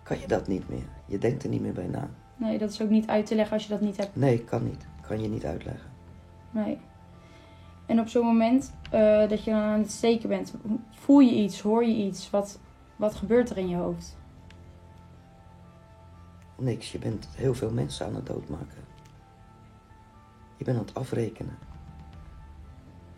[0.03, 0.87] kan je dat niet meer.
[1.05, 2.09] Je denkt er niet meer bij na.
[2.37, 4.15] Nee, dat is ook niet uit te leggen als je dat niet hebt.
[4.15, 4.85] Nee, kan niet.
[5.07, 5.89] Kan je niet uitleggen.
[6.51, 6.77] Nee.
[7.85, 10.53] En op zo'n moment eh, dat je dan aan het steken bent,
[10.91, 12.29] voel je iets, hoor je iets?
[12.29, 12.59] Wat,
[12.95, 14.17] wat gebeurt er in je hoofd?
[16.57, 18.83] Niks, je bent heel veel mensen aan het doodmaken.
[20.57, 21.57] Je bent aan het afrekenen.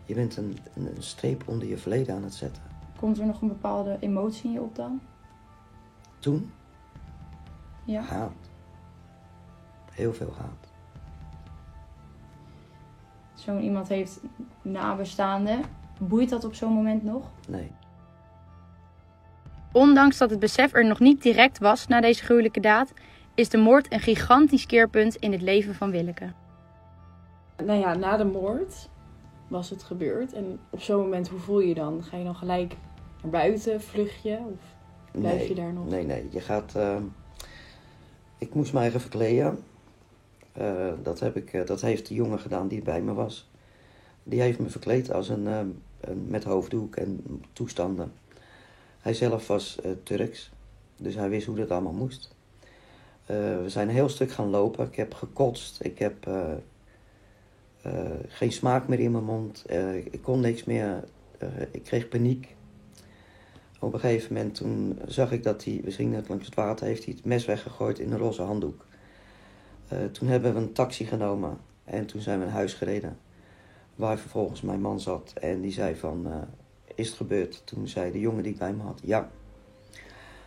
[0.08, 0.58] Je bent een,
[0.98, 2.62] streep onder je verleden aan het zetten.
[2.98, 5.00] Komt er nog een bepaalde emotie in je op dan?
[6.18, 6.52] Toen
[7.84, 8.00] Ja.
[8.00, 8.32] haat.
[9.92, 10.72] Heel veel haat.
[13.34, 14.20] Zo'n iemand heeft
[14.62, 15.60] nabestaanden.
[16.00, 17.30] Boeit dat op zo'n moment nog?
[17.48, 17.72] Nee.
[19.72, 22.92] Ondanks dat het besef er nog niet direct was na deze gruwelijke daad,
[23.34, 26.32] is de moord een gigantisch keerpunt in het leven van Willeke.
[27.64, 28.88] Nou ja, na de moord
[29.48, 30.32] was het gebeurd.
[30.32, 32.04] En op zo'n moment, hoe voel je je dan?
[32.04, 32.76] Ga je dan gelijk
[33.22, 34.36] naar buiten, vlucht je?
[34.36, 34.60] Of
[35.20, 35.48] blijf nee.
[35.48, 35.88] je daar nog?
[35.88, 36.28] Nee, nee.
[36.30, 36.74] Je gaat...
[36.74, 37.02] ehm,
[38.38, 39.58] ik moest mij even verkleden.
[40.52, 43.50] Eh, dat, heb ik, eh, dat heeft de jongen gedaan die bij me was.
[44.22, 45.68] Die heeft me verkleed als een, ehm,
[46.00, 48.12] een met hoofddoek en toestanden.
[49.00, 50.50] Hij zelf was eh, Turks,
[50.96, 52.36] dus hij wist hoe dat allemaal moest.
[53.26, 54.86] We zijn een heel stuk gaan lopen.
[54.86, 55.84] Ik heb gekotst.
[55.84, 56.28] Ik heb
[58.28, 59.64] geen smaak meer in mijn mond.
[59.66, 61.04] Eh, ik kon niks meer.
[61.38, 62.56] Eh, ik kreeg paniek.
[63.80, 67.04] Op een gegeven moment toen zag ik dat hij, gingen net langs het water, heeft
[67.04, 68.86] hij het mes weggegooid in een roze handdoek.
[69.88, 73.18] Eh, toen hebben we een taxi genomen en toen zijn we naar huis gereden.
[73.94, 76.36] Waar vervolgens mijn man zat en die zei van, eh,
[76.94, 77.62] is het gebeurd?
[77.64, 79.30] Toen zei de jongen die ik bij me had, ja.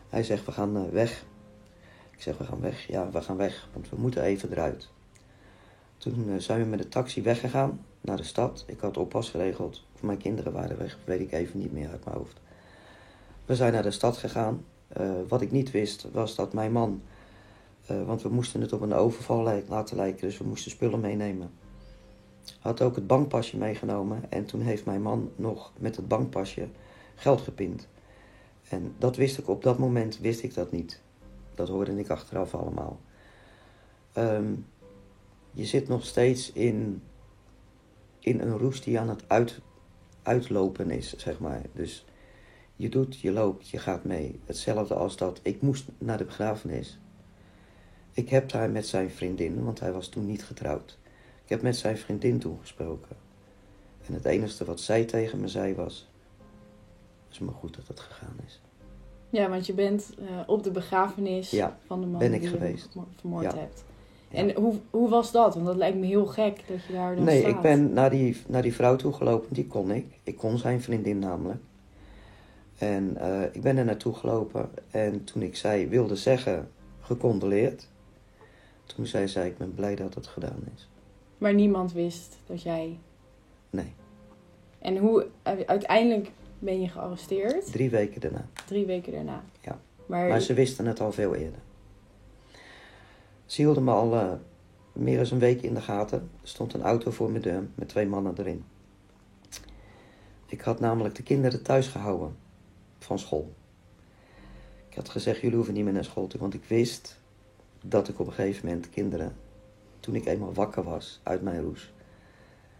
[0.09, 1.25] Hij zegt, we gaan eh, weg.
[2.11, 2.87] Ik zeg, we gaan weg?
[2.87, 4.89] Ja, we gaan weg, want we moeten even eruit.
[6.01, 8.63] Toen eh, zijn we met de taxi weggegaan naar de stad.
[8.67, 9.83] Ik had oppas geregeld.
[9.93, 12.39] Of mijn kinderen waren weg, weet ik even niet meer uit mijn hoofd.
[13.45, 14.65] We zijn naar de stad gegaan.
[14.87, 17.01] Eh, wat ik niet wist was dat mijn man,
[17.85, 21.51] eh, want we moesten het op een overval laten lijken, dus we moesten spullen meenemen.
[22.59, 26.67] Had ook het bankpasje meegenomen en toen heeft mijn man nog met het bankpasje
[27.15, 27.87] geld gepind.
[28.69, 31.01] En dat wist ik op dat moment, wist ik dat niet.
[31.55, 32.99] Dat hoorde ik achteraf allemaal.
[34.13, 34.53] Ehm,
[35.51, 37.01] je zit nog steeds in,
[38.19, 39.59] in een roes die aan het uit,
[40.23, 41.61] uitlopen is, zeg maar.
[41.73, 42.05] Dus
[42.75, 44.39] je doet, je loopt, je gaat mee.
[44.45, 46.99] Hetzelfde als dat ik moest naar de begrafenis.
[48.11, 50.97] Ik heb daar met zijn vriendin, want hij was toen niet getrouwd.
[51.43, 53.15] Ik heb met zijn vriendin toen gesproken.
[54.07, 56.09] En het enige wat zij tegen me zei was...
[57.25, 58.61] Het is maar goed dat het gegaan is.
[59.29, 62.49] Ja, want je bent eh, op de begrafenis Ja, van de man ben ik die
[62.49, 62.83] geweest.
[62.83, 63.57] je vermo- vermoord Ja.
[63.57, 63.83] hebt.
[64.33, 65.53] En hoe, hoe was dat?
[65.53, 67.51] Want dat lijkt me heel gek dat je daar dan Nee, staat.
[67.51, 69.53] ik ben naar die, naar die vrouw toe gelopen.
[69.53, 70.05] Die kon ik.
[70.23, 71.59] Ik kon zijn vriendin namelijk.
[72.77, 74.69] En eh, ik ben er naartoe gelopen.
[74.91, 77.87] En toen ik zij wilde zeggen, gecondoleerd.
[78.85, 80.89] Toen zei zij, ik ben blij dat het gedaan is.
[81.37, 82.99] Maar niemand wist dat jij...
[83.69, 83.93] Nee,
[84.79, 85.23] En hoe...
[85.23, 87.71] u- Uiteindelijk ben je gearresteerd.
[87.71, 88.45] drie weken daarna.
[88.65, 89.43] Drie weken daarna.
[89.61, 89.79] Ja.
[90.05, 91.59] Maar, Maar ze wisten het al veel eerder.
[93.51, 94.31] Ze hielden me al eh,
[94.93, 96.29] meer dan een week in de gaten.
[96.41, 98.63] Er stond een auto voor mijn deur met twee mannen erin.
[100.45, 102.35] Ik had namelijk de kinderen thuis gehouden
[102.99, 103.53] van school.
[104.89, 107.19] Ik had gezegd, jullie hoeven niet meer naar school toe, want ik wist
[107.85, 109.35] dat ik op een gegeven moment kinderen,
[109.99, 111.93] toen ik eenmaal wakker was uit mijn roes,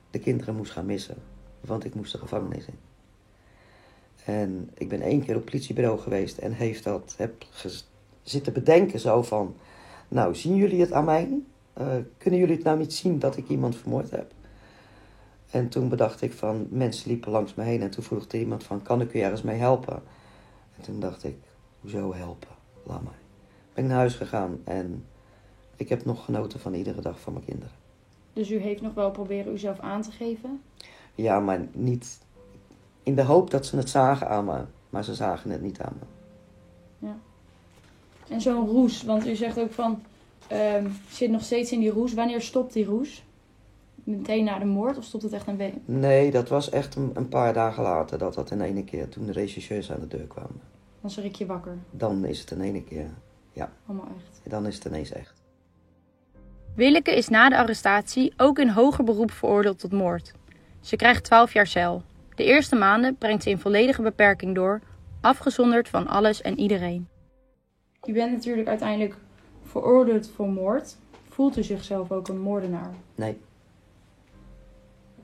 [0.10, 1.18] de kinderen moest gaan missen,
[1.60, 2.80] want ik moest de gevangenis in.
[4.26, 7.46] En ik ben één keer op het politiebureau geweest en heeft dat, heb
[8.24, 9.56] zitten bedenken zo van,
[10.12, 11.42] nou zien jullie het aan mij?
[11.74, 14.32] Eh, kunnen jullie het nou niet zien dat ik iemand vermoord heb?
[15.52, 18.64] En toen bedacht ik van, mensen liepen langs me heen en toen vroeg er iemand
[18.64, 20.02] van, kan ik u ergens mee helpen?
[20.76, 21.38] En toen dacht ik,
[21.82, 22.50] hoezo helpen?
[22.84, 23.20] Laat maar.
[23.74, 25.06] Ben ik naar huis gegaan en
[25.76, 27.76] ik heb nog genoten van iedere dag van mijn kinderen.
[28.34, 30.62] Dus u heeft nog wel proberen uzelf aan te geven?
[31.16, 32.20] Ja, maar niet
[33.04, 35.98] in de hoop dat ze het zagen aan me, maar ze zagen het niet aan
[36.00, 36.06] me.
[38.32, 40.02] En zo'n roes, want u zegt ook van,
[40.48, 42.14] ehm zit nog steeds in die roes.
[42.14, 43.24] Wanneer stopt die roes?
[44.04, 45.74] Meteen na de moord of stopt het echt een week?
[45.86, 49.26] Nee, dat was echt een, een paar dagen later dat dat in ene keer, toen
[49.26, 50.62] de regisseurs aan de deur kwamen.
[51.02, 51.78] Dan schrik je wakker.
[51.92, 53.10] Dan is het in ene keer,
[53.88, 54.50] Allemaal echt.
[54.50, 55.42] dan is het ineens echt.
[56.76, 60.34] Willeke is na de arrestatie ook in hoger beroep veroordeeld tot moord.
[60.80, 62.04] Ze krijgt 12 jaar cel.
[62.36, 64.82] De eerste maanden brengt ze in volledige beperking door,
[65.22, 67.08] afgezonderd van alles en iedereen.
[68.08, 69.16] U bent natuurlijk uiteindelijk
[69.64, 70.98] veroordeeld voor moord.
[71.30, 72.94] Voelt u zichzelf ook een moordenaar?
[73.16, 73.38] Nee,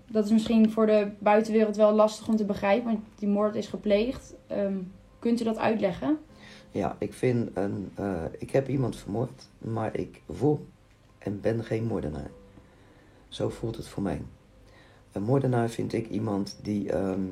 [0.06, 3.68] Dat is misschien voor de buitenwereld wel lastig om te begrijpen, want die moord is
[3.68, 4.34] gepleegd.
[4.48, 4.78] Ehm,
[5.20, 6.18] kunt u dat uitleggen?
[6.72, 10.66] ja, ik vind een, eh, ik heb iemand vermoord, maar ik voel
[11.18, 12.30] en ben geen moordenaar.
[13.28, 14.22] Zo voelt het voor mij.
[15.12, 17.26] Een moordenaar vind ik iemand die ehm,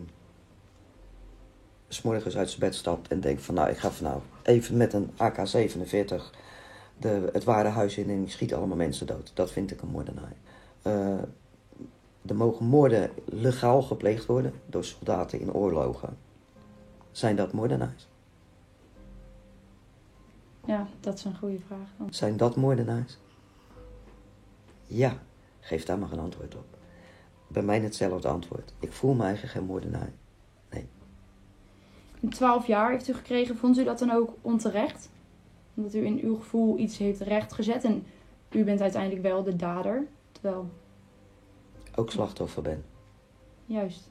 [1.87, 4.93] s morgens uit zijn bed stapt en denkt van nou, ik ga vanavond even met
[4.93, 6.23] een AK-47
[6.97, 9.31] de, het ware huis in en schiet allemaal mensen dood.
[9.33, 10.33] Dat vind ik een moordenaar.
[10.81, 11.21] Eh,
[12.25, 16.17] er mogen moorden legaal gepleegd worden door soldaten in oorlogen.
[17.11, 18.07] Zijn dat moordenaars?
[20.65, 21.87] Ja, dat is een goede vraag.
[21.97, 22.13] dan.
[22.13, 23.17] Zijn dat moordenaars?
[24.87, 25.17] Ja,
[25.59, 26.65] geef daar maar een antwoord op.
[27.47, 28.73] Bij mij hetzelfde antwoord.
[28.79, 30.11] Ik voel me eigenlijk geen moordenaar.
[32.25, 33.57] In 12 jaar heeft u gekregen.
[33.57, 35.09] Vond u dat dan ook onterecht?
[35.73, 38.05] Omdat u in uw gevoel iets heeft rechtgezet en
[38.51, 40.07] u bent uiteindelijk wel de dader.
[40.31, 40.69] Terwijl,
[41.95, 42.83] Ook slachtoffer ben.
[43.65, 44.09] juist.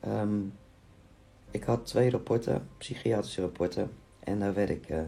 [0.00, 0.40] Ehm,
[1.50, 3.90] ik had twee rapporten, psychiatrische rapporten.
[4.20, 5.00] En daar werd ik eh,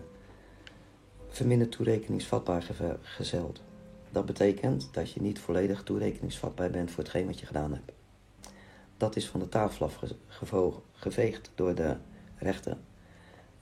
[1.28, 3.62] verminderd toerekeningsvatbaar geve- gezeld.
[4.10, 7.92] Dat betekent dat je niet volledig toerekeningsvatbaar bent voor hetgeen wat je gedaan hebt.
[8.96, 9.84] Dat is van de tafel
[11.00, 11.96] afgeveegd door de
[12.36, 12.76] rechter.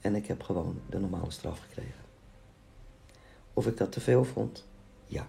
[0.00, 2.04] En ik heb gewoon de normale straf gekregen.
[3.52, 4.66] Of ik dat te veel vond?
[5.06, 5.26] Ja.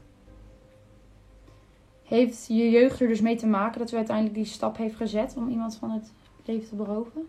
[2.03, 5.35] Heeft je jeugd er dus mee te maken dat u uiteindelijk die stap heeft gezet
[5.35, 6.11] om iemand van het
[6.45, 7.27] leven te beroven?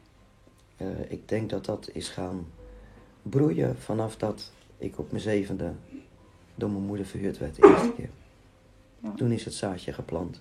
[0.76, 2.46] Eh, ik denk dat dat is gaan
[3.22, 5.72] broeien vanaf dat ik op mijn zevende
[6.54, 8.10] door mijn moeder verhuurd werd de eerste keer.
[8.98, 9.12] Ja.
[9.16, 10.40] Toen is het zaadje geplant.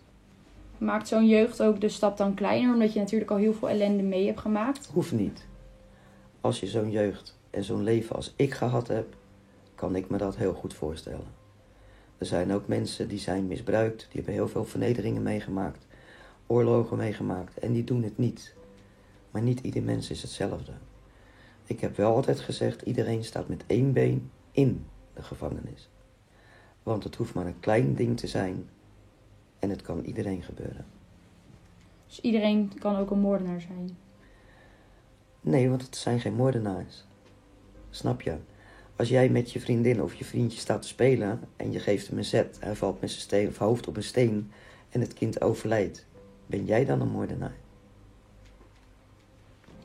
[0.80, 4.04] Maakt zo'n jeugd ook de stap dan kleiner, omdat je natuurlijk al heel veel ellende
[4.04, 4.90] mee hebt gemaakt?
[4.94, 5.46] Hoeft niet.
[6.42, 9.16] Als je zo'n jeugd en zo'n leven als ik gehad heb,
[9.76, 11.28] kan ik me dat heel goed voorstellen.
[12.18, 15.88] Er zijn ook mensen die zijn misbruikt, die hebben heel veel vernederingen meegemaakt,
[16.48, 18.54] oorlogen meegemaakt en die doen het niet.
[19.32, 20.72] Maar niet ieder mens is hetzelfde.
[21.66, 25.90] Ik heb wel altijd gezegd, iedereen staat met één been in de gevangenis.
[26.84, 28.70] Want het hoeft maar een klein ding te zijn
[29.60, 30.86] en het kan iedereen gebeuren.
[32.08, 33.98] Dus iedereen kan ook een moordenaar zijn.
[35.42, 37.06] Nee, want het zijn geen moordenaars.
[37.90, 38.36] Snap je?
[38.96, 42.18] Als jij met je vriendin of je vriendje staat te spelen en je geeft hem
[42.18, 44.52] een zet, hij valt met zijn steen of hoofd op een steen
[44.90, 46.06] en het kind overlijdt,
[46.46, 47.56] ben jij dan een moordenaar?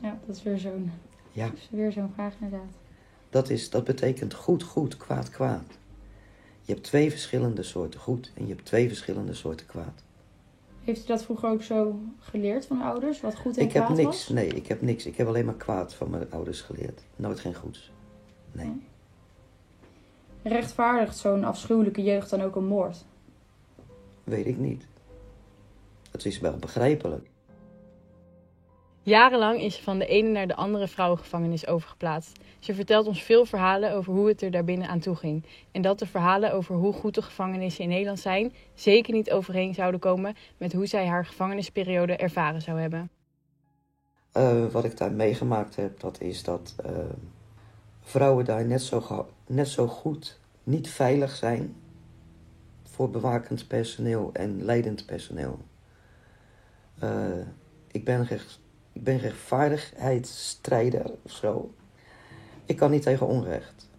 [0.01, 0.91] Ja, dat is weer zo'n
[1.31, 2.71] Ja, weer zo'n vraag inderdaad.
[3.29, 5.77] dat, is, dat betekent goed, goed, kwaad, kwaad.
[6.65, 10.03] Je hebt twee verschillende soorten goed en je hebt twee verschillende soorten kwaad.
[10.83, 13.21] Heeft u dat vroeger ook zo geleerd van ouders?
[13.21, 14.29] Wat goed en Ik heb niks, was?
[14.29, 15.05] nee, ik heb niks.
[15.05, 17.01] Ik heb alleen maar kwaad van mijn ouders geleerd.
[17.15, 17.91] Nooit geen goeds.
[18.51, 18.81] Nee.
[20.43, 23.05] Rechtvaardigt zo'n afschuwelijke jeugd dan ook een moord?
[24.23, 24.85] Weet ik niet.
[26.11, 27.27] Het is wel begrijpelijk.
[29.05, 32.39] Jarenlang is ze van de ene naar de andere vrouwengevangenis overgeplaatst.
[32.59, 35.45] Ze vertelt ons veel verhalen over hoe het er daarbinnen aan toe ging.
[35.71, 39.73] En dat de verhalen over hoe goed de gevangenissen in Nederland zijn, zeker niet overeen
[39.73, 43.09] zouden komen met hoe zij haar gevangenisperiode ervaren zou hebben.
[44.31, 46.91] Eh, wat ik daar meegemaakt heb, dat is dat eh,
[48.01, 51.75] vrouwen daar net zo, net zo goed niet veilig zijn
[52.83, 55.59] voor bewakend personeel en leidend personeel.
[56.99, 57.39] Eh,
[57.91, 58.25] ik, ben
[58.95, 61.73] ik ben rechtvaardigheidsstrijder of zo.
[62.65, 63.89] Ik kan niet tegen onrecht.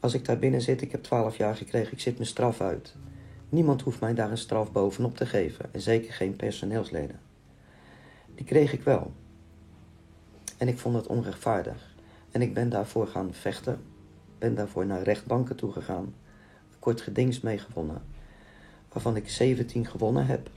[0.00, 2.94] Als ik daar binnen zit, ik heb 12 jaar gekregen, ik zit mijn straf uit.
[3.48, 5.72] Niemand hoeft mij daar een straf bovenop te geven.
[5.72, 7.20] En zeker geen personeelsleden.
[8.34, 9.12] Die kreeg ik wel.
[10.56, 11.94] En ik vond het onrechtvaardig.
[12.30, 13.80] En ik ben daarvoor gaan vechten.
[14.38, 16.14] Ben daarvoor naar rechtbanken toe gegaan.
[16.72, 18.02] Een kort gedings mee gewonnen.
[18.92, 20.50] Waarvan ik 17 gewonnen heb.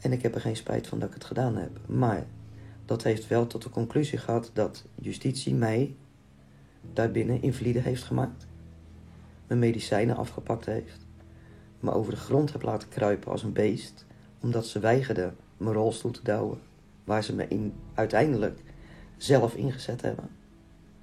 [0.00, 1.80] En ik heb er geen spijt van dat ik het gedaan heb.
[1.86, 2.26] Maar
[2.84, 5.94] dat heeft wel tot de conclusie gehad dat justitie mij
[6.92, 8.46] daarbinnen invalide heeft gemaakt.
[9.46, 11.06] Mijn medicijnen afgepakt heeft.
[11.80, 14.06] Me over de grond heb laten kruipen als een beest.
[14.40, 16.60] Omdat ze weigerden mijn rolstoel te douwen.
[17.04, 18.60] Waar ze me in, uiteindelijk
[19.16, 20.28] zelf ingezet hebben.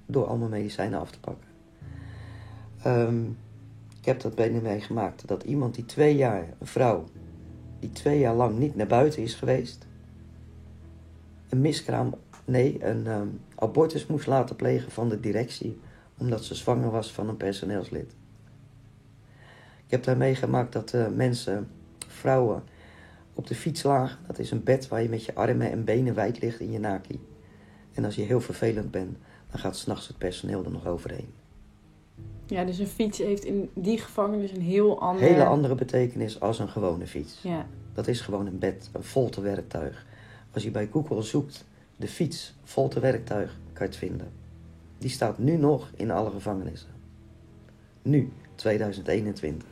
[0.06, 1.48] Door al mijn medicijnen af te pakken.
[2.82, 3.24] Ehm,
[3.98, 5.28] ik heb dat bij me meegemaakt.
[5.28, 7.04] Dat iemand die twee jaar, een vrouw,
[7.78, 9.86] die twee jaar lang niet naar buiten is geweest.
[11.48, 15.80] Een miskraam, nee, een ehm, abortus moest laten plegen van de directie.
[16.18, 18.14] Omdat ze zwanger was van een personeelslid.
[19.84, 21.68] Ik heb daar meegemaakt dat uh, mensen,
[22.06, 22.62] vrouwen,
[23.34, 24.18] op de fiets lagen.
[24.26, 26.78] Dat is een bed waar je met je armen en benen wijd ligt in je
[26.78, 27.20] naki.
[27.92, 29.16] En als je heel vervelend bent,
[29.50, 31.32] dan gaat s'nachts het personeel er nog overheen.
[32.46, 35.26] Ja, dus een fiets heeft in die gevangenis een heel andere...
[35.26, 37.42] Hele andere betekenis als een gewone fiets.
[37.42, 37.66] Ja.
[37.94, 40.06] Dat is gewoon een bed, een volte werktuig.
[40.52, 41.64] Als je bij Google zoekt,
[41.96, 44.30] de fiets, volte werktuig, kan je het vinden.
[44.98, 46.90] Die staat nu nog in alle gevangenissen.
[48.02, 49.68] Nu, 2021.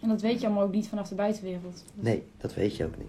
[0.00, 1.84] En dat weet je allemaal ook niet vanaf de buitenwereld.
[1.94, 3.06] Nee, dat weet je ook niet.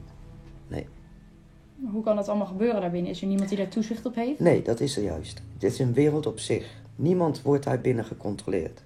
[1.91, 3.11] Hoe kan dat allemaal gebeuren daarbinnen?
[3.11, 4.39] Is er niemand die daar toezicht op heeft?
[4.39, 5.41] Nee, dat is er juist.
[5.57, 6.78] Dit is een wereld op zich.
[6.99, 8.83] Niemand wordt daar binnen gecontroleerd.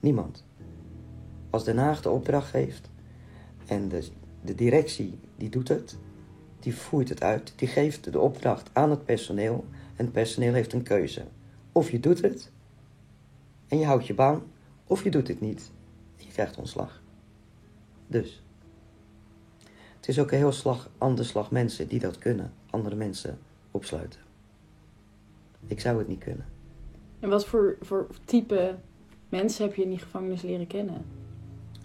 [0.00, 0.44] Niemand.
[1.50, 2.90] Als Den Haag de opdracht geeft
[3.66, 4.08] en de,
[4.42, 5.98] de directie die doet het,
[6.60, 9.64] die voert het uit, die geeft de opdracht aan het personeel
[9.96, 11.24] en het personeel heeft een keuze.
[11.72, 12.50] Of je doet het
[13.68, 14.42] en je houdt je baan,
[14.86, 15.70] of je doet het niet
[16.16, 17.02] en je krijgt ontslag.
[18.06, 18.42] Dus.
[19.96, 22.52] Het is ook een heel slag, ander slag mensen die dat kunnen.
[22.70, 23.38] Andere mensen
[23.70, 24.20] opsluiten.
[25.66, 26.56] Ik zou het niet kunnen.
[27.20, 28.74] En wat voor, voor type
[29.28, 31.04] mensen heb je in die gevangenis leren kennen?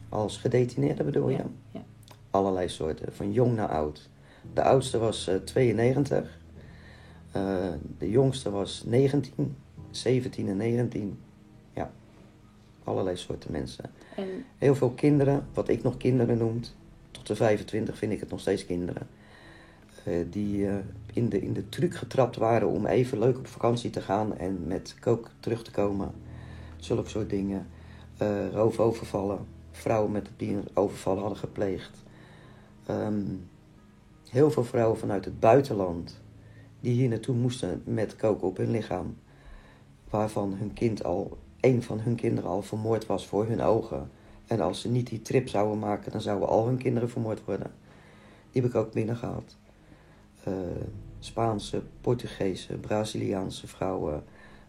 [0.10, 1.38] Als gedetineerde bedoel je?
[1.38, 1.84] Ja, ja.
[2.30, 4.10] Allerlei soorten, van jong naar oud.
[4.54, 6.40] De oudste was eh, 92.
[7.32, 7.68] Eh,
[7.98, 9.56] de jongste was 19,
[9.90, 11.20] 17 en 19.
[11.74, 11.92] Ja,
[12.84, 13.92] allerlei soorten mensen.
[14.16, 16.60] En Heel veel kinderen, wat ik nog kinderen noem,
[17.12, 19.08] tot de 25 vind ik het nog steeds kinderen.
[20.06, 20.76] Eh, die eh,
[21.14, 24.68] in, de, in de truc getrapt waren om even leuk op vakantie te gaan en
[24.68, 26.12] met kook terug te komen.
[26.78, 27.68] Zulke soort dingen.
[28.18, 29.46] Eh roofovervallen.
[29.72, 32.04] Vrouwen met die een overval hadden gepleegd.
[32.86, 33.24] Ehm,
[34.30, 36.22] heel veel vrouwen vanuit het buitenland
[36.80, 39.18] die hier naartoe moesten met kook op hun lichaam.
[40.10, 44.10] Waarvan hun kind al, een van hun kinderen al vermoord was voor hun ogen.
[44.48, 47.72] En als ze niet die trip zouden maken, dan zouden al hun kinderen vermoord worden.
[48.52, 49.56] Die heb ik ook binnen gehad.
[50.44, 50.54] Eh,
[51.20, 54.24] Spaanse, Portugese, Braziliaanse vrouwen,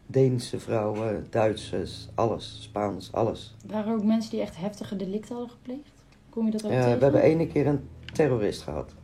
[0.06, 2.58] Deense vrouwen, Duitsers, alles.
[2.62, 3.54] Spaans, alles.
[3.66, 5.92] Waren er ook mensen die echt heftige delicten hadden gepleegd?
[6.28, 6.98] Kom je dat ook tegen?
[6.98, 8.94] we hebben ene keer een terrorist gehad.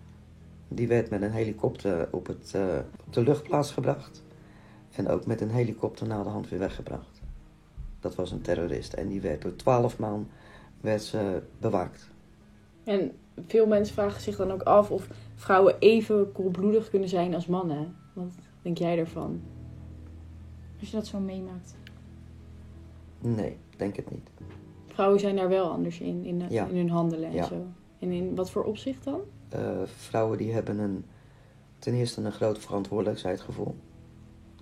[0.69, 4.23] Die werd met een helikopter op, het, eh, op de luchtplaats gebracht.
[4.91, 7.21] En ook met een helikopter na de hand weer weggebracht.
[8.01, 8.93] Dat was een terrorist.
[8.93, 10.29] En die werd door twaalf man
[10.81, 12.11] werd ze bewaakt.
[12.85, 13.13] En
[13.47, 15.09] veel mensen vragen zich dan ook af of
[15.41, 17.97] vrouwen even koelbloedig kunnen zijn als mannen.
[18.13, 19.41] Wat denk jij daarvan?
[20.81, 21.77] Als je dat zo meemaakt.
[23.19, 24.31] Nee, denk het niet.
[24.87, 26.67] Vrouwen zijn daar wel anders in, in, Ja.
[26.67, 27.45] in hun handelen en Ja.
[27.45, 27.67] zo.
[27.99, 29.21] En in wat voor opzicht dan?
[29.49, 31.05] Eh, vrouwen die hebben een,
[31.79, 33.75] ten eerste een groot verantwoordelijkheidsgevoel.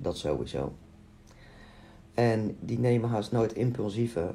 [0.00, 0.72] Dat sowieso.
[2.14, 4.34] En die nemen haast nooit impulsieve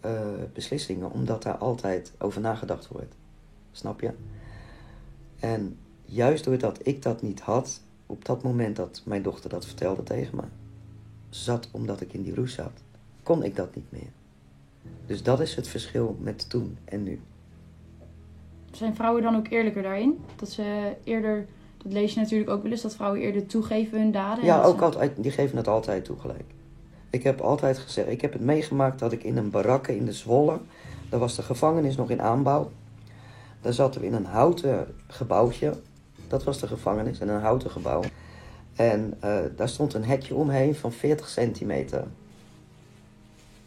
[0.00, 0.20] eh,
[0.52, 3.14] beslissingen, omdat daar altijd over nagedacht wordt.
[3.70, 4.12] Snap je?
[5.40, 10.02] En juist doordat ik dat niet had, op dat moment dat mijn dochter dat vertelde
[10.02, 10.42] tegen me,
[11.28, 12.82] zat omdat ik in die roes zat,
[13.22, 14.10] kon ik dat niet meer.
[15.06, 17.20] Dus dat is het verschil met toen en nu.
[18.72, 20.18] Zijn vrouwen dan ook eerlijker daarin?
[20.36, 21.46] Dat ze eerder,
[21.82, 24.40] dat lees je natuurlijk ook wel eens, dat vrouwen eerder toegeven hun daden.
[24.40, 26.44] en Ja, ook ze- altijd, die geven het altijd toe gelijk.
[27.10, 30.12] Ik heb altijd gezegd, ik heb het meegemaakt dat ik in een barakke in de
[30.12, 30.58] Zwolle,
[31.08, 32.70] daar was de gevangenis nog in aanbouw.
[33.60, 35.74] Daar zaten we in een houten gebouwtje,
[36.28, 38.02] dat was de gevangenis, in een houten gebouw.
[38.74, 42.04] En eh, daar stond een hekje omheen van 40 centimeter.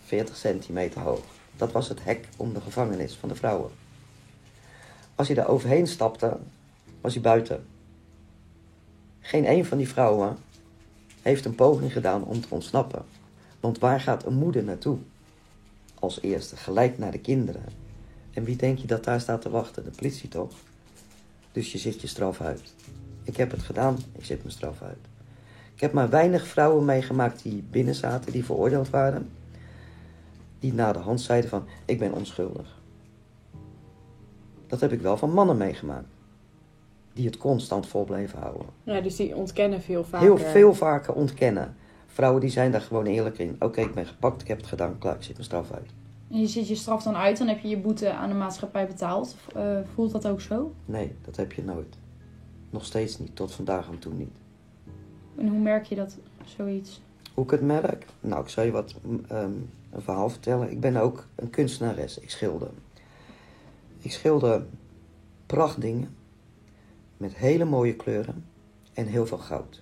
[0.04, 1.24] 40 centimeter hoog.
[1.56, 3.72] Dat was het hek om de gevangenis van de vrouwen.
[5.16, 6.38] Als je daar overheen stapte,
[7.02, 7.66] was je buiten.
[9.20, 10.38] Geen een van die vrouwen
[11.22, 13.06] heeft een poging gedaan om te ontsnappen.
[13.60, 14.98] Want waar gaat een moeder naartoe?
[16.00, 17.81] Als eerste, gelijk naar de kinderen.
[18.34, 19.84] En wie denk je dat daar staat te wachten?
[19.84, 20.52] De politie toch?
[21.52, 22.74] Dus je zit je straf uit.
[23.24, 24.98] Ik heb het gedaan, ik zit mijn straf uit.
[25.74, 29.30] Ik heb maar weinig vrouwen meegemaakt die binnen zaten, die veroordeeld waren.
[30.60, 32.80] Die na de hand zeiden van, ik ben onschuldig.
[34.68, 36.08] Dat heb ik wel van mannen meegemaakt.
[37.14, 38.66] die het constant vol bleven houden.
[38.84, 40.28] Ja, dus die ontkennen veel vaker.
[40.28, 41.76] Heel veel vaker ontkennen.
[42.08, 43.56] Vrouwen die zijn daar gewoon eerlijk in.
[43.60, 45.90] Oké, ik ben gepakt, ik heb het gedaan, klaar, ik zit mijn straf uit.
[46.32, 48.88] En je zit je straf dan uit, dan heb je je boete aan de maatschappij
[48.88, 49.36] betaald.
[49.56, 50.74] Eh, voelt dat ook zo?
[50.86, 51.98] Nee, dat heb je nooit.
[52.70, 54.38] Nog steeds niet, tot vandaag aan toe niet.
[55.38, 57.02] En hoe merk je dat zoiets?
[57.34, 58.06] Hoe ik het merk?
[58.20, 59.52] Nou, ik zal je wat mm, ehm,
[59.90, 60.72] een verhaal vertellen.
[60.72, 62.20] Ik ben ook een kunstenares.
[62.20, 62.70] Ik schilder.
[64.00, 64.66] Ik schilder
[65.46, 66.16] prachtdingen
[67.18, 68.46] met hele mooie kleuren
[68.94, 69.82] en heel veel goud.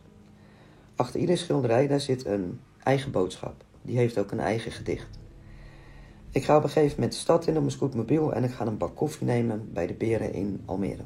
[0.95, 3.63] Achter iedere schilderij daar zit een eigen boodschap.
[3.81, 5.18] Die heeft ook een eigen gedicht.
[6.31, 8.65] Ik ga op een gegeven moment de stad in op mijn scootmobiel en ik ga
[8.65, 11.03] een bak koffie nemen bij de Beren in Almere.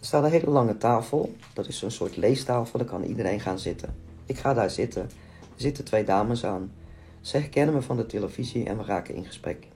[0.00, 1.34] Er staat een hele lange tafel.
[1.54, 3.94] Dat is zo'n soort leestafel, daar kan iedereen gaan zitten.
[4.26, 5.02] Ik ga daar zitten.
[5.02, 6.72] Er zitten twee dames aan.
[7.20, 9.66] Ze herkennen me van de televisie en we raken in gesprek.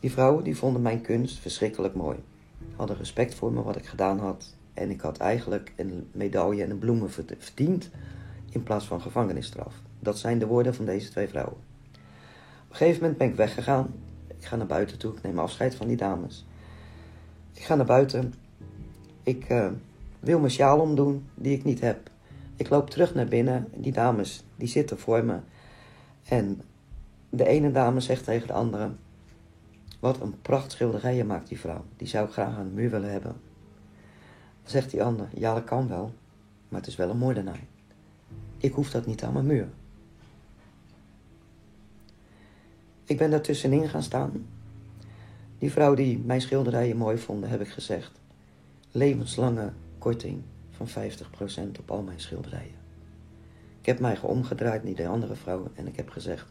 [0.00, 2.18] Die vrouwen die vonden mijn kunst verschrikkelijk mooi.
[2.76, 4.54] Hadden respect voor me wat ik gedaan had.
[4.74, 7.90] En ik had eigenlijk een medaille en een bloemen verd- verdiend
[8.50, 9.74] in plaats van gevangenisstraf.
[10.00, 11.71] Dat zijn de woorden van deze twee vrouwen.
[12.72, 13.94] Op een gegeven moment ben ik weggegaan.
[14.38, 15.12] Ik ga naar buiten toe.
[15.12, 16.46] Ik neem afscheid van die dames.
[17.52, 18.34] Ik ga naar buiten.
[19.22, 19.70] Ik eh,
[20.20, 22.10] wil mijn sjaal omdoen die ik niet heb.
[22.56, 23.68] Ik loop terug naar binnen.
[23.74, 25.38] Die dames die zitten voor me.
[26.24, 26.60] En
[27.30, 28.90] de ene dame zegt tegen de andere:
[30.00, 31.84] Wat een prachtschilderijen maakt die vrouw.
[31.96, 33.32] Die zou ik graag aan de muur willen hebben.
[34.62, 36.12] Dan zegt die ander: Ja, dat kan wel.
[36.68, 37.60] Maar het is wel een moordenaar.
[38.56, 39.68] Ik hoef dat niet aan mijn muur.
[43.04, 44.46] Ik ben daar tussenin gaan staan.
[45.58, 48.20] Die vrouw die mijn schilderijen mooi vonden, heb ik gezegd:
[48.90, 52.80] levenslange korting van 50% op al mijn schilderijen.
[53.80, 56.46] Ik heb mij omgedraaid naar de andere vrouw en ik heb gezegd: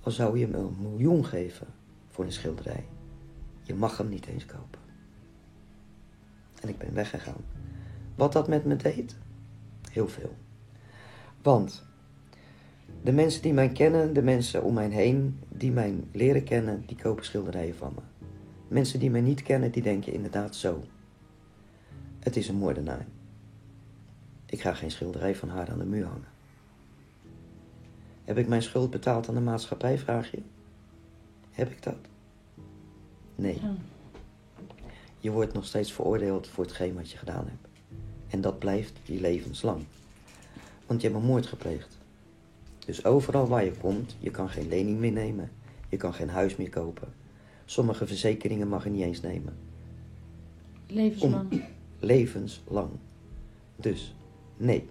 [0.00, 1.66] Al zou je me een miljoen geven
[2.08, 2.84] voor een schilderij,
[3.62, 4.80] je mag hem niet eens kopen.
[6.60, 7.44] En ik ben weggegaan.
[8.14, 9.16] Wat dat met me deed?
[9.90, 10.34] Heel veel.
[11.42, 11.84] Want
[13.02, 16.96] de mensen die mij kennen, de mensen om mij heen, die mij leren kennen, die
[16.96, 18.00] kopen schilderijen van me.
[18.68, 20.84] Mensen die mij niet kennen, die denken inderdaad zo.
[22.18, 23.06] Het is een moordenaar.
[24.46, 26.28] Ik ga geen schilderij van haar aan de muur hangen.
[28.24, 30.42] Heb ik mijn schuld betaald aan de maatschappij, vraag je?
[31.50, 31.96] Heb ik dat?
[33.34, 33.58] Nee.
[33.60, 33.74] Ja.
[35.18, 37.68] Je wordt nog steeds veroordeeld voor hetgeen wat je gedaan hebt.
[38.28, 39.84] En dat blijft je levenslang.
[40.86, 41.99] Want je hebt een moord gepleegd.
[42.90, 45.50] Dus overal waar je komt, je kan geen lening meer nemen.
[45.88, 47.08] Je kan geen huis meer kopen.
[47.64, 49.56] Sommige verzekeringen mag je niet eens nemen.
[50.86, 51.64] Levenslang.
[51.98, 52.90] Levenslang.
[53.76, 54.14] Dus,
[54.56, 54.88] nee,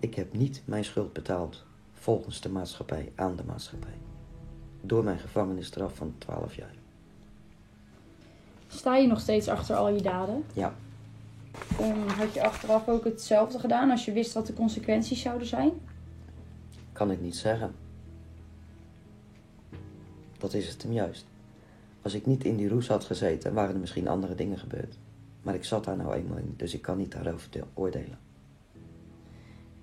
[0.00, 3.98] ik heb niet mijn schuld betaald volgens de maatschappij aan de maatschappij.
[4.80, 6.74] Door mijn gevangenisstraf van 12 jaar.
[8.66, 10.44] Sta je nog steeds achter al je daden?
[10.52, 10.74] Ja,
[11.80, 15.72] Ehm, had je achteraf ook hetzelfde gedaan als je wist wat de consequenties zouden zijn?
[16.98, 17.74] Kan ik niet zeggen.
[20.38, 21.26] Dat is het hem juist.
[22.02, 24.98] Als ik niet in die roes had gezeten, waren er misschien andere dingen gebeurd.
[25.42, 28.18] Maar ik zat daar nou eenmaal in, dus ik kan niet daarover oordelen.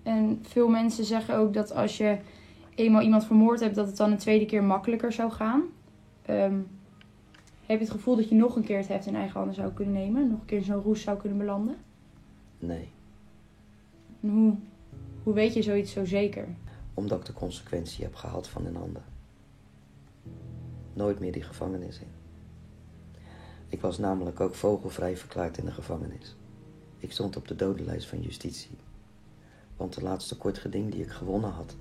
[0.03, 2.17] En veel mensen zeggen ook dat als je
[2.75, 5.63] eenmaal iemand vermoord hebt, dat het dan een tweede keer makkelijker zou gaan.
[6.21, 6.59] Ehm,
[7.65, 9.71] heb je het gevoel dat je nog een keer het heft in eigen handen zou
[9.71, 10.29] kunnen nemen?
[10.29, 11.75] Nog een keer in zo'n roes zou kunnen belanden?
[12.59, 12.89] Nee,
[14.21, 14.55] En hoe,
[15.23, 16.47] hoe weet je zoiets zo zeker?
[16.95, 19.01] Omdat ik de consequentie heb gehad van een ander.
[20.93, 22.11] Nooit meer die gevangenis in.
[23.67, 26.35] Ik was namelijk ook vogelvrij verklaard in de gevangenis.
[26.97, 28.77] Ik stond op de dodenlijst van justitie.
[29.77, 31.75] Want de laatste kort geding die ik gewonnen had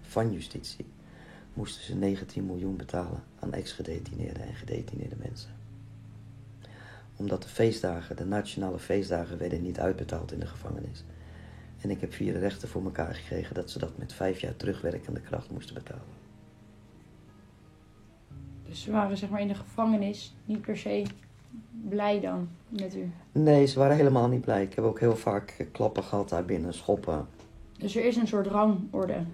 [0.00, 0.86] van justitie,
[1.54, 5.50] moesten ze 19 miljoen betalen aan ex-gedetineerden en gedetineerde mensen.
[7.16, 11.04] Omdat de feestdagen, de nationale feestdagen, werden niet uitbetaald in de gevangenis.
[11.84, 15.20] En ik heb vier rechten voor elkaar gekregen dat ze dat met vijf jaar terugwerkende
[15.20, 16.02] kracht moesten betalen.
[18.68, 21.06] Dus ze waren zeg maar in de gevangenis niet per se
[21.88, 23.10] blij dan met u.
[23.32, 24.62] Nee, ze waren helemaal niet blij.
[24.62, 27.26] Ik heb ook heel vaak klappen gehad daar binnen, schoppen.
[27.78, 29.24] Dus er is een soort rangorde.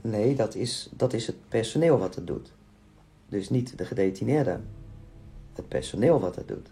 [0.00, 2.52] Nee, dat is, dat is het personeel wat het doet.
[3.28, 4.60] Dus niet de gedetineerde.
[5.52, 6.70] Het personeel wat het doet.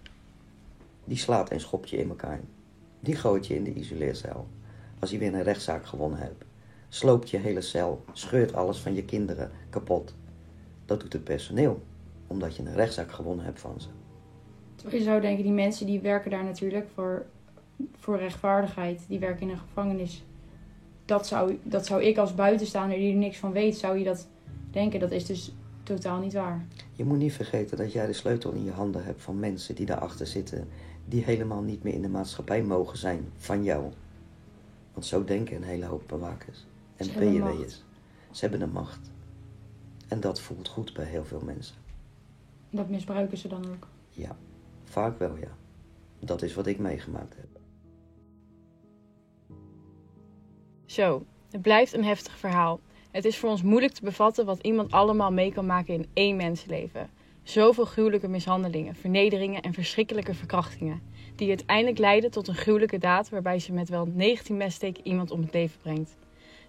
[1.05, 2.41] Die slaat en schopt je in elkaar.
[3.01, 4.47] Die gooit je in de isoleercel.
[4.99, 6.45] Als je weer een rechtszaak gewonnen hebt.
[6.89, 8.05] Sloopt je hele cel.
[8.13, 10.15] Scheurt alles van je kinderen kapot.
[10.85, 11.83] Dat doet het personeel.
[12.27, 13.89] Omdat je een rechtszaak gewonnen hebt van ze.
[14.97, 17.27] Je zou denken, die mensen die werken daar natuurlijk voor,
[17.99, 19.05] voor rechtvaardigheid.
[19.09, 20.25] Die werken in een gevangenis.
[21.05, 24.27] Dat zou, dat zou ik als buitenstaander die er niks van weet, zou je dat
[24.71, 25.01] denken.
[25.01, 26.67] Dat is dus totaal niet waar.
[26.93, 29.87] Je moet niet vergeten dat jij de sleutel in je handen hebt van mensen die
[29.87, 30.69] daarachter zitten.
[31.07, 33.85] die helemaal niet meer in de maatschappij mogen zijn van jou.
[34.95, 36.67] Want zo denken een hele hoop bewakers
[36.97, 37.83] en PJW'ers.
[38.31, 39.11] Ze hebben de macht.
[40.09, 41.77] En dat voelt goed bij heel veel mensen.
[42.71, 43.89] Dat misbruiken ze dan ook.
[44.09, 44.37] Ja,
[44.85, 45.57] vaak wel ja.
[46.19, 47.61] Dat is wat ik meegemaakt heb.
[50.85, 52.81] Zo, het blijft een heftig verhaal.
[53.11, 56.37] Het is voor ons moeilijk te bevatten wat iemand allemaal mee kan maken in één
[56.37, 57.11] mensenleven.
[57.43, 61.03] Zoveel gruwelijke mishandelingen, vernederingen en verschrikkelijke verkrachtingen.
[61.35, 65.41] Die uiteindelijk leiden tot een gruwelijke daad waarbij ze met wel 19 messteken iemand om
[65.41, 66.17] het leven brengt.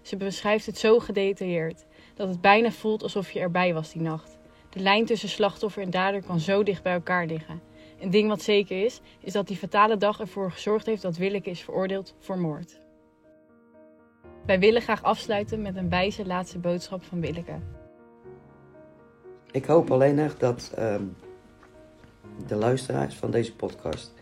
[0.02, 4.38] Ze beschrijft het zo gedetailleerd dat het bijna voelt alsof je erbij was die nacht.
[4.70, 7.60] De lijn tussen slachtoffer en dader kan zo dicht bij elkaar liggen.
[8.00, 11.50] Een ding wat zeker is, is dat die fatale dag ervoor gezorgd heeft dat Willeke
[11.50, 12.80] is veroordeeld voor moord.
[14.46, 17.58] Wij willen graag afsluiten met een wijze laatste boodschap van Willeke.
[19.50, 21.04] Ik hoop alleen echt dat ehm,
[22.46, 24.14] de luisteraars van deze podcast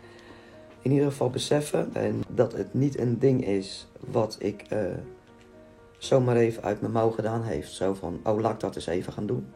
[0.85, 4.79] in ieder geval beseffen en dat het niet een ding is wat ik eh,
[5.97, 7.71] zomaar even uit mijn mouw gedaan heeft.
[7.71, 9.47] Zo van, oh laat ik dat eens even gaan doen.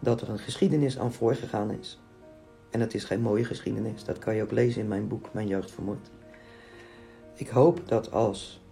[0.00, 2.00] Dat er een geschiedenis aan voorgegaan is.
[2.70, 4.04] En het is geen mooie geschiedenis.
[4.04, 6.10] Dat kan je ook lezen in mijn boek Mijn Jeugd Vermoord.
[7.34, 8.62] Ik hoop dat als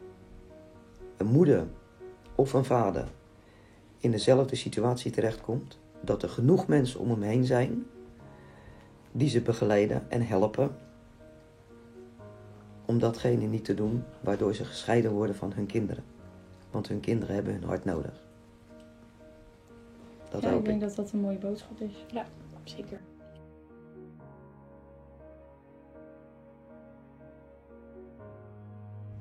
[1.17, 1.67] een moeder
[2.35, 3.09] of een vader
[3.99, 7.87] in dezelfde situatie terechtkomt, dat er genoeg mensen om hem heen zijn
[9.13, 10.91] die ze begeleiden en helpen
[12.85, 16.05] om datgene niet te doen waardoor ze gescheiden worden van hun kinderen.
[16.71, 18.13] Want hun kinderen hebben hun hart nodig.
[20.31, 20.89] Dat ja, ik denk ik.
[20.89, 22.05] dat dat een mooie boodschap is.
[22.13, 22.25] Ja,
[22.65, 23.01] zeker.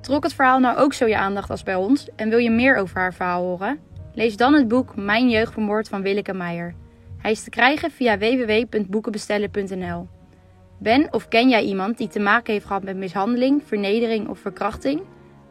[0.01, 2.77] Trok het verhaal nou ook zo je aandacht als bij ons en wil je meer
[2.77, 3.79] over haar verhaal horen?
[4.13, 6.75] Lees dan het boek Mijn Jeugd Vermoord van Willeke Meijer.
[7.17, 10.07] Hij is te krijgen via www.boekenbestellen.nl.
[10.83, 15.01] Ben of ken jij iemand die te maken heeft gehad met mishandeling, vernedering of verkrachting?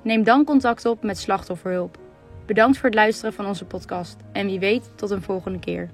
[0.03, 1.99] Neem dan contact op met Slachtofferhulp.
[2.47, 5.91] Bedankt voor het luisteren van onze podcast en wie weet tot een volgende keer.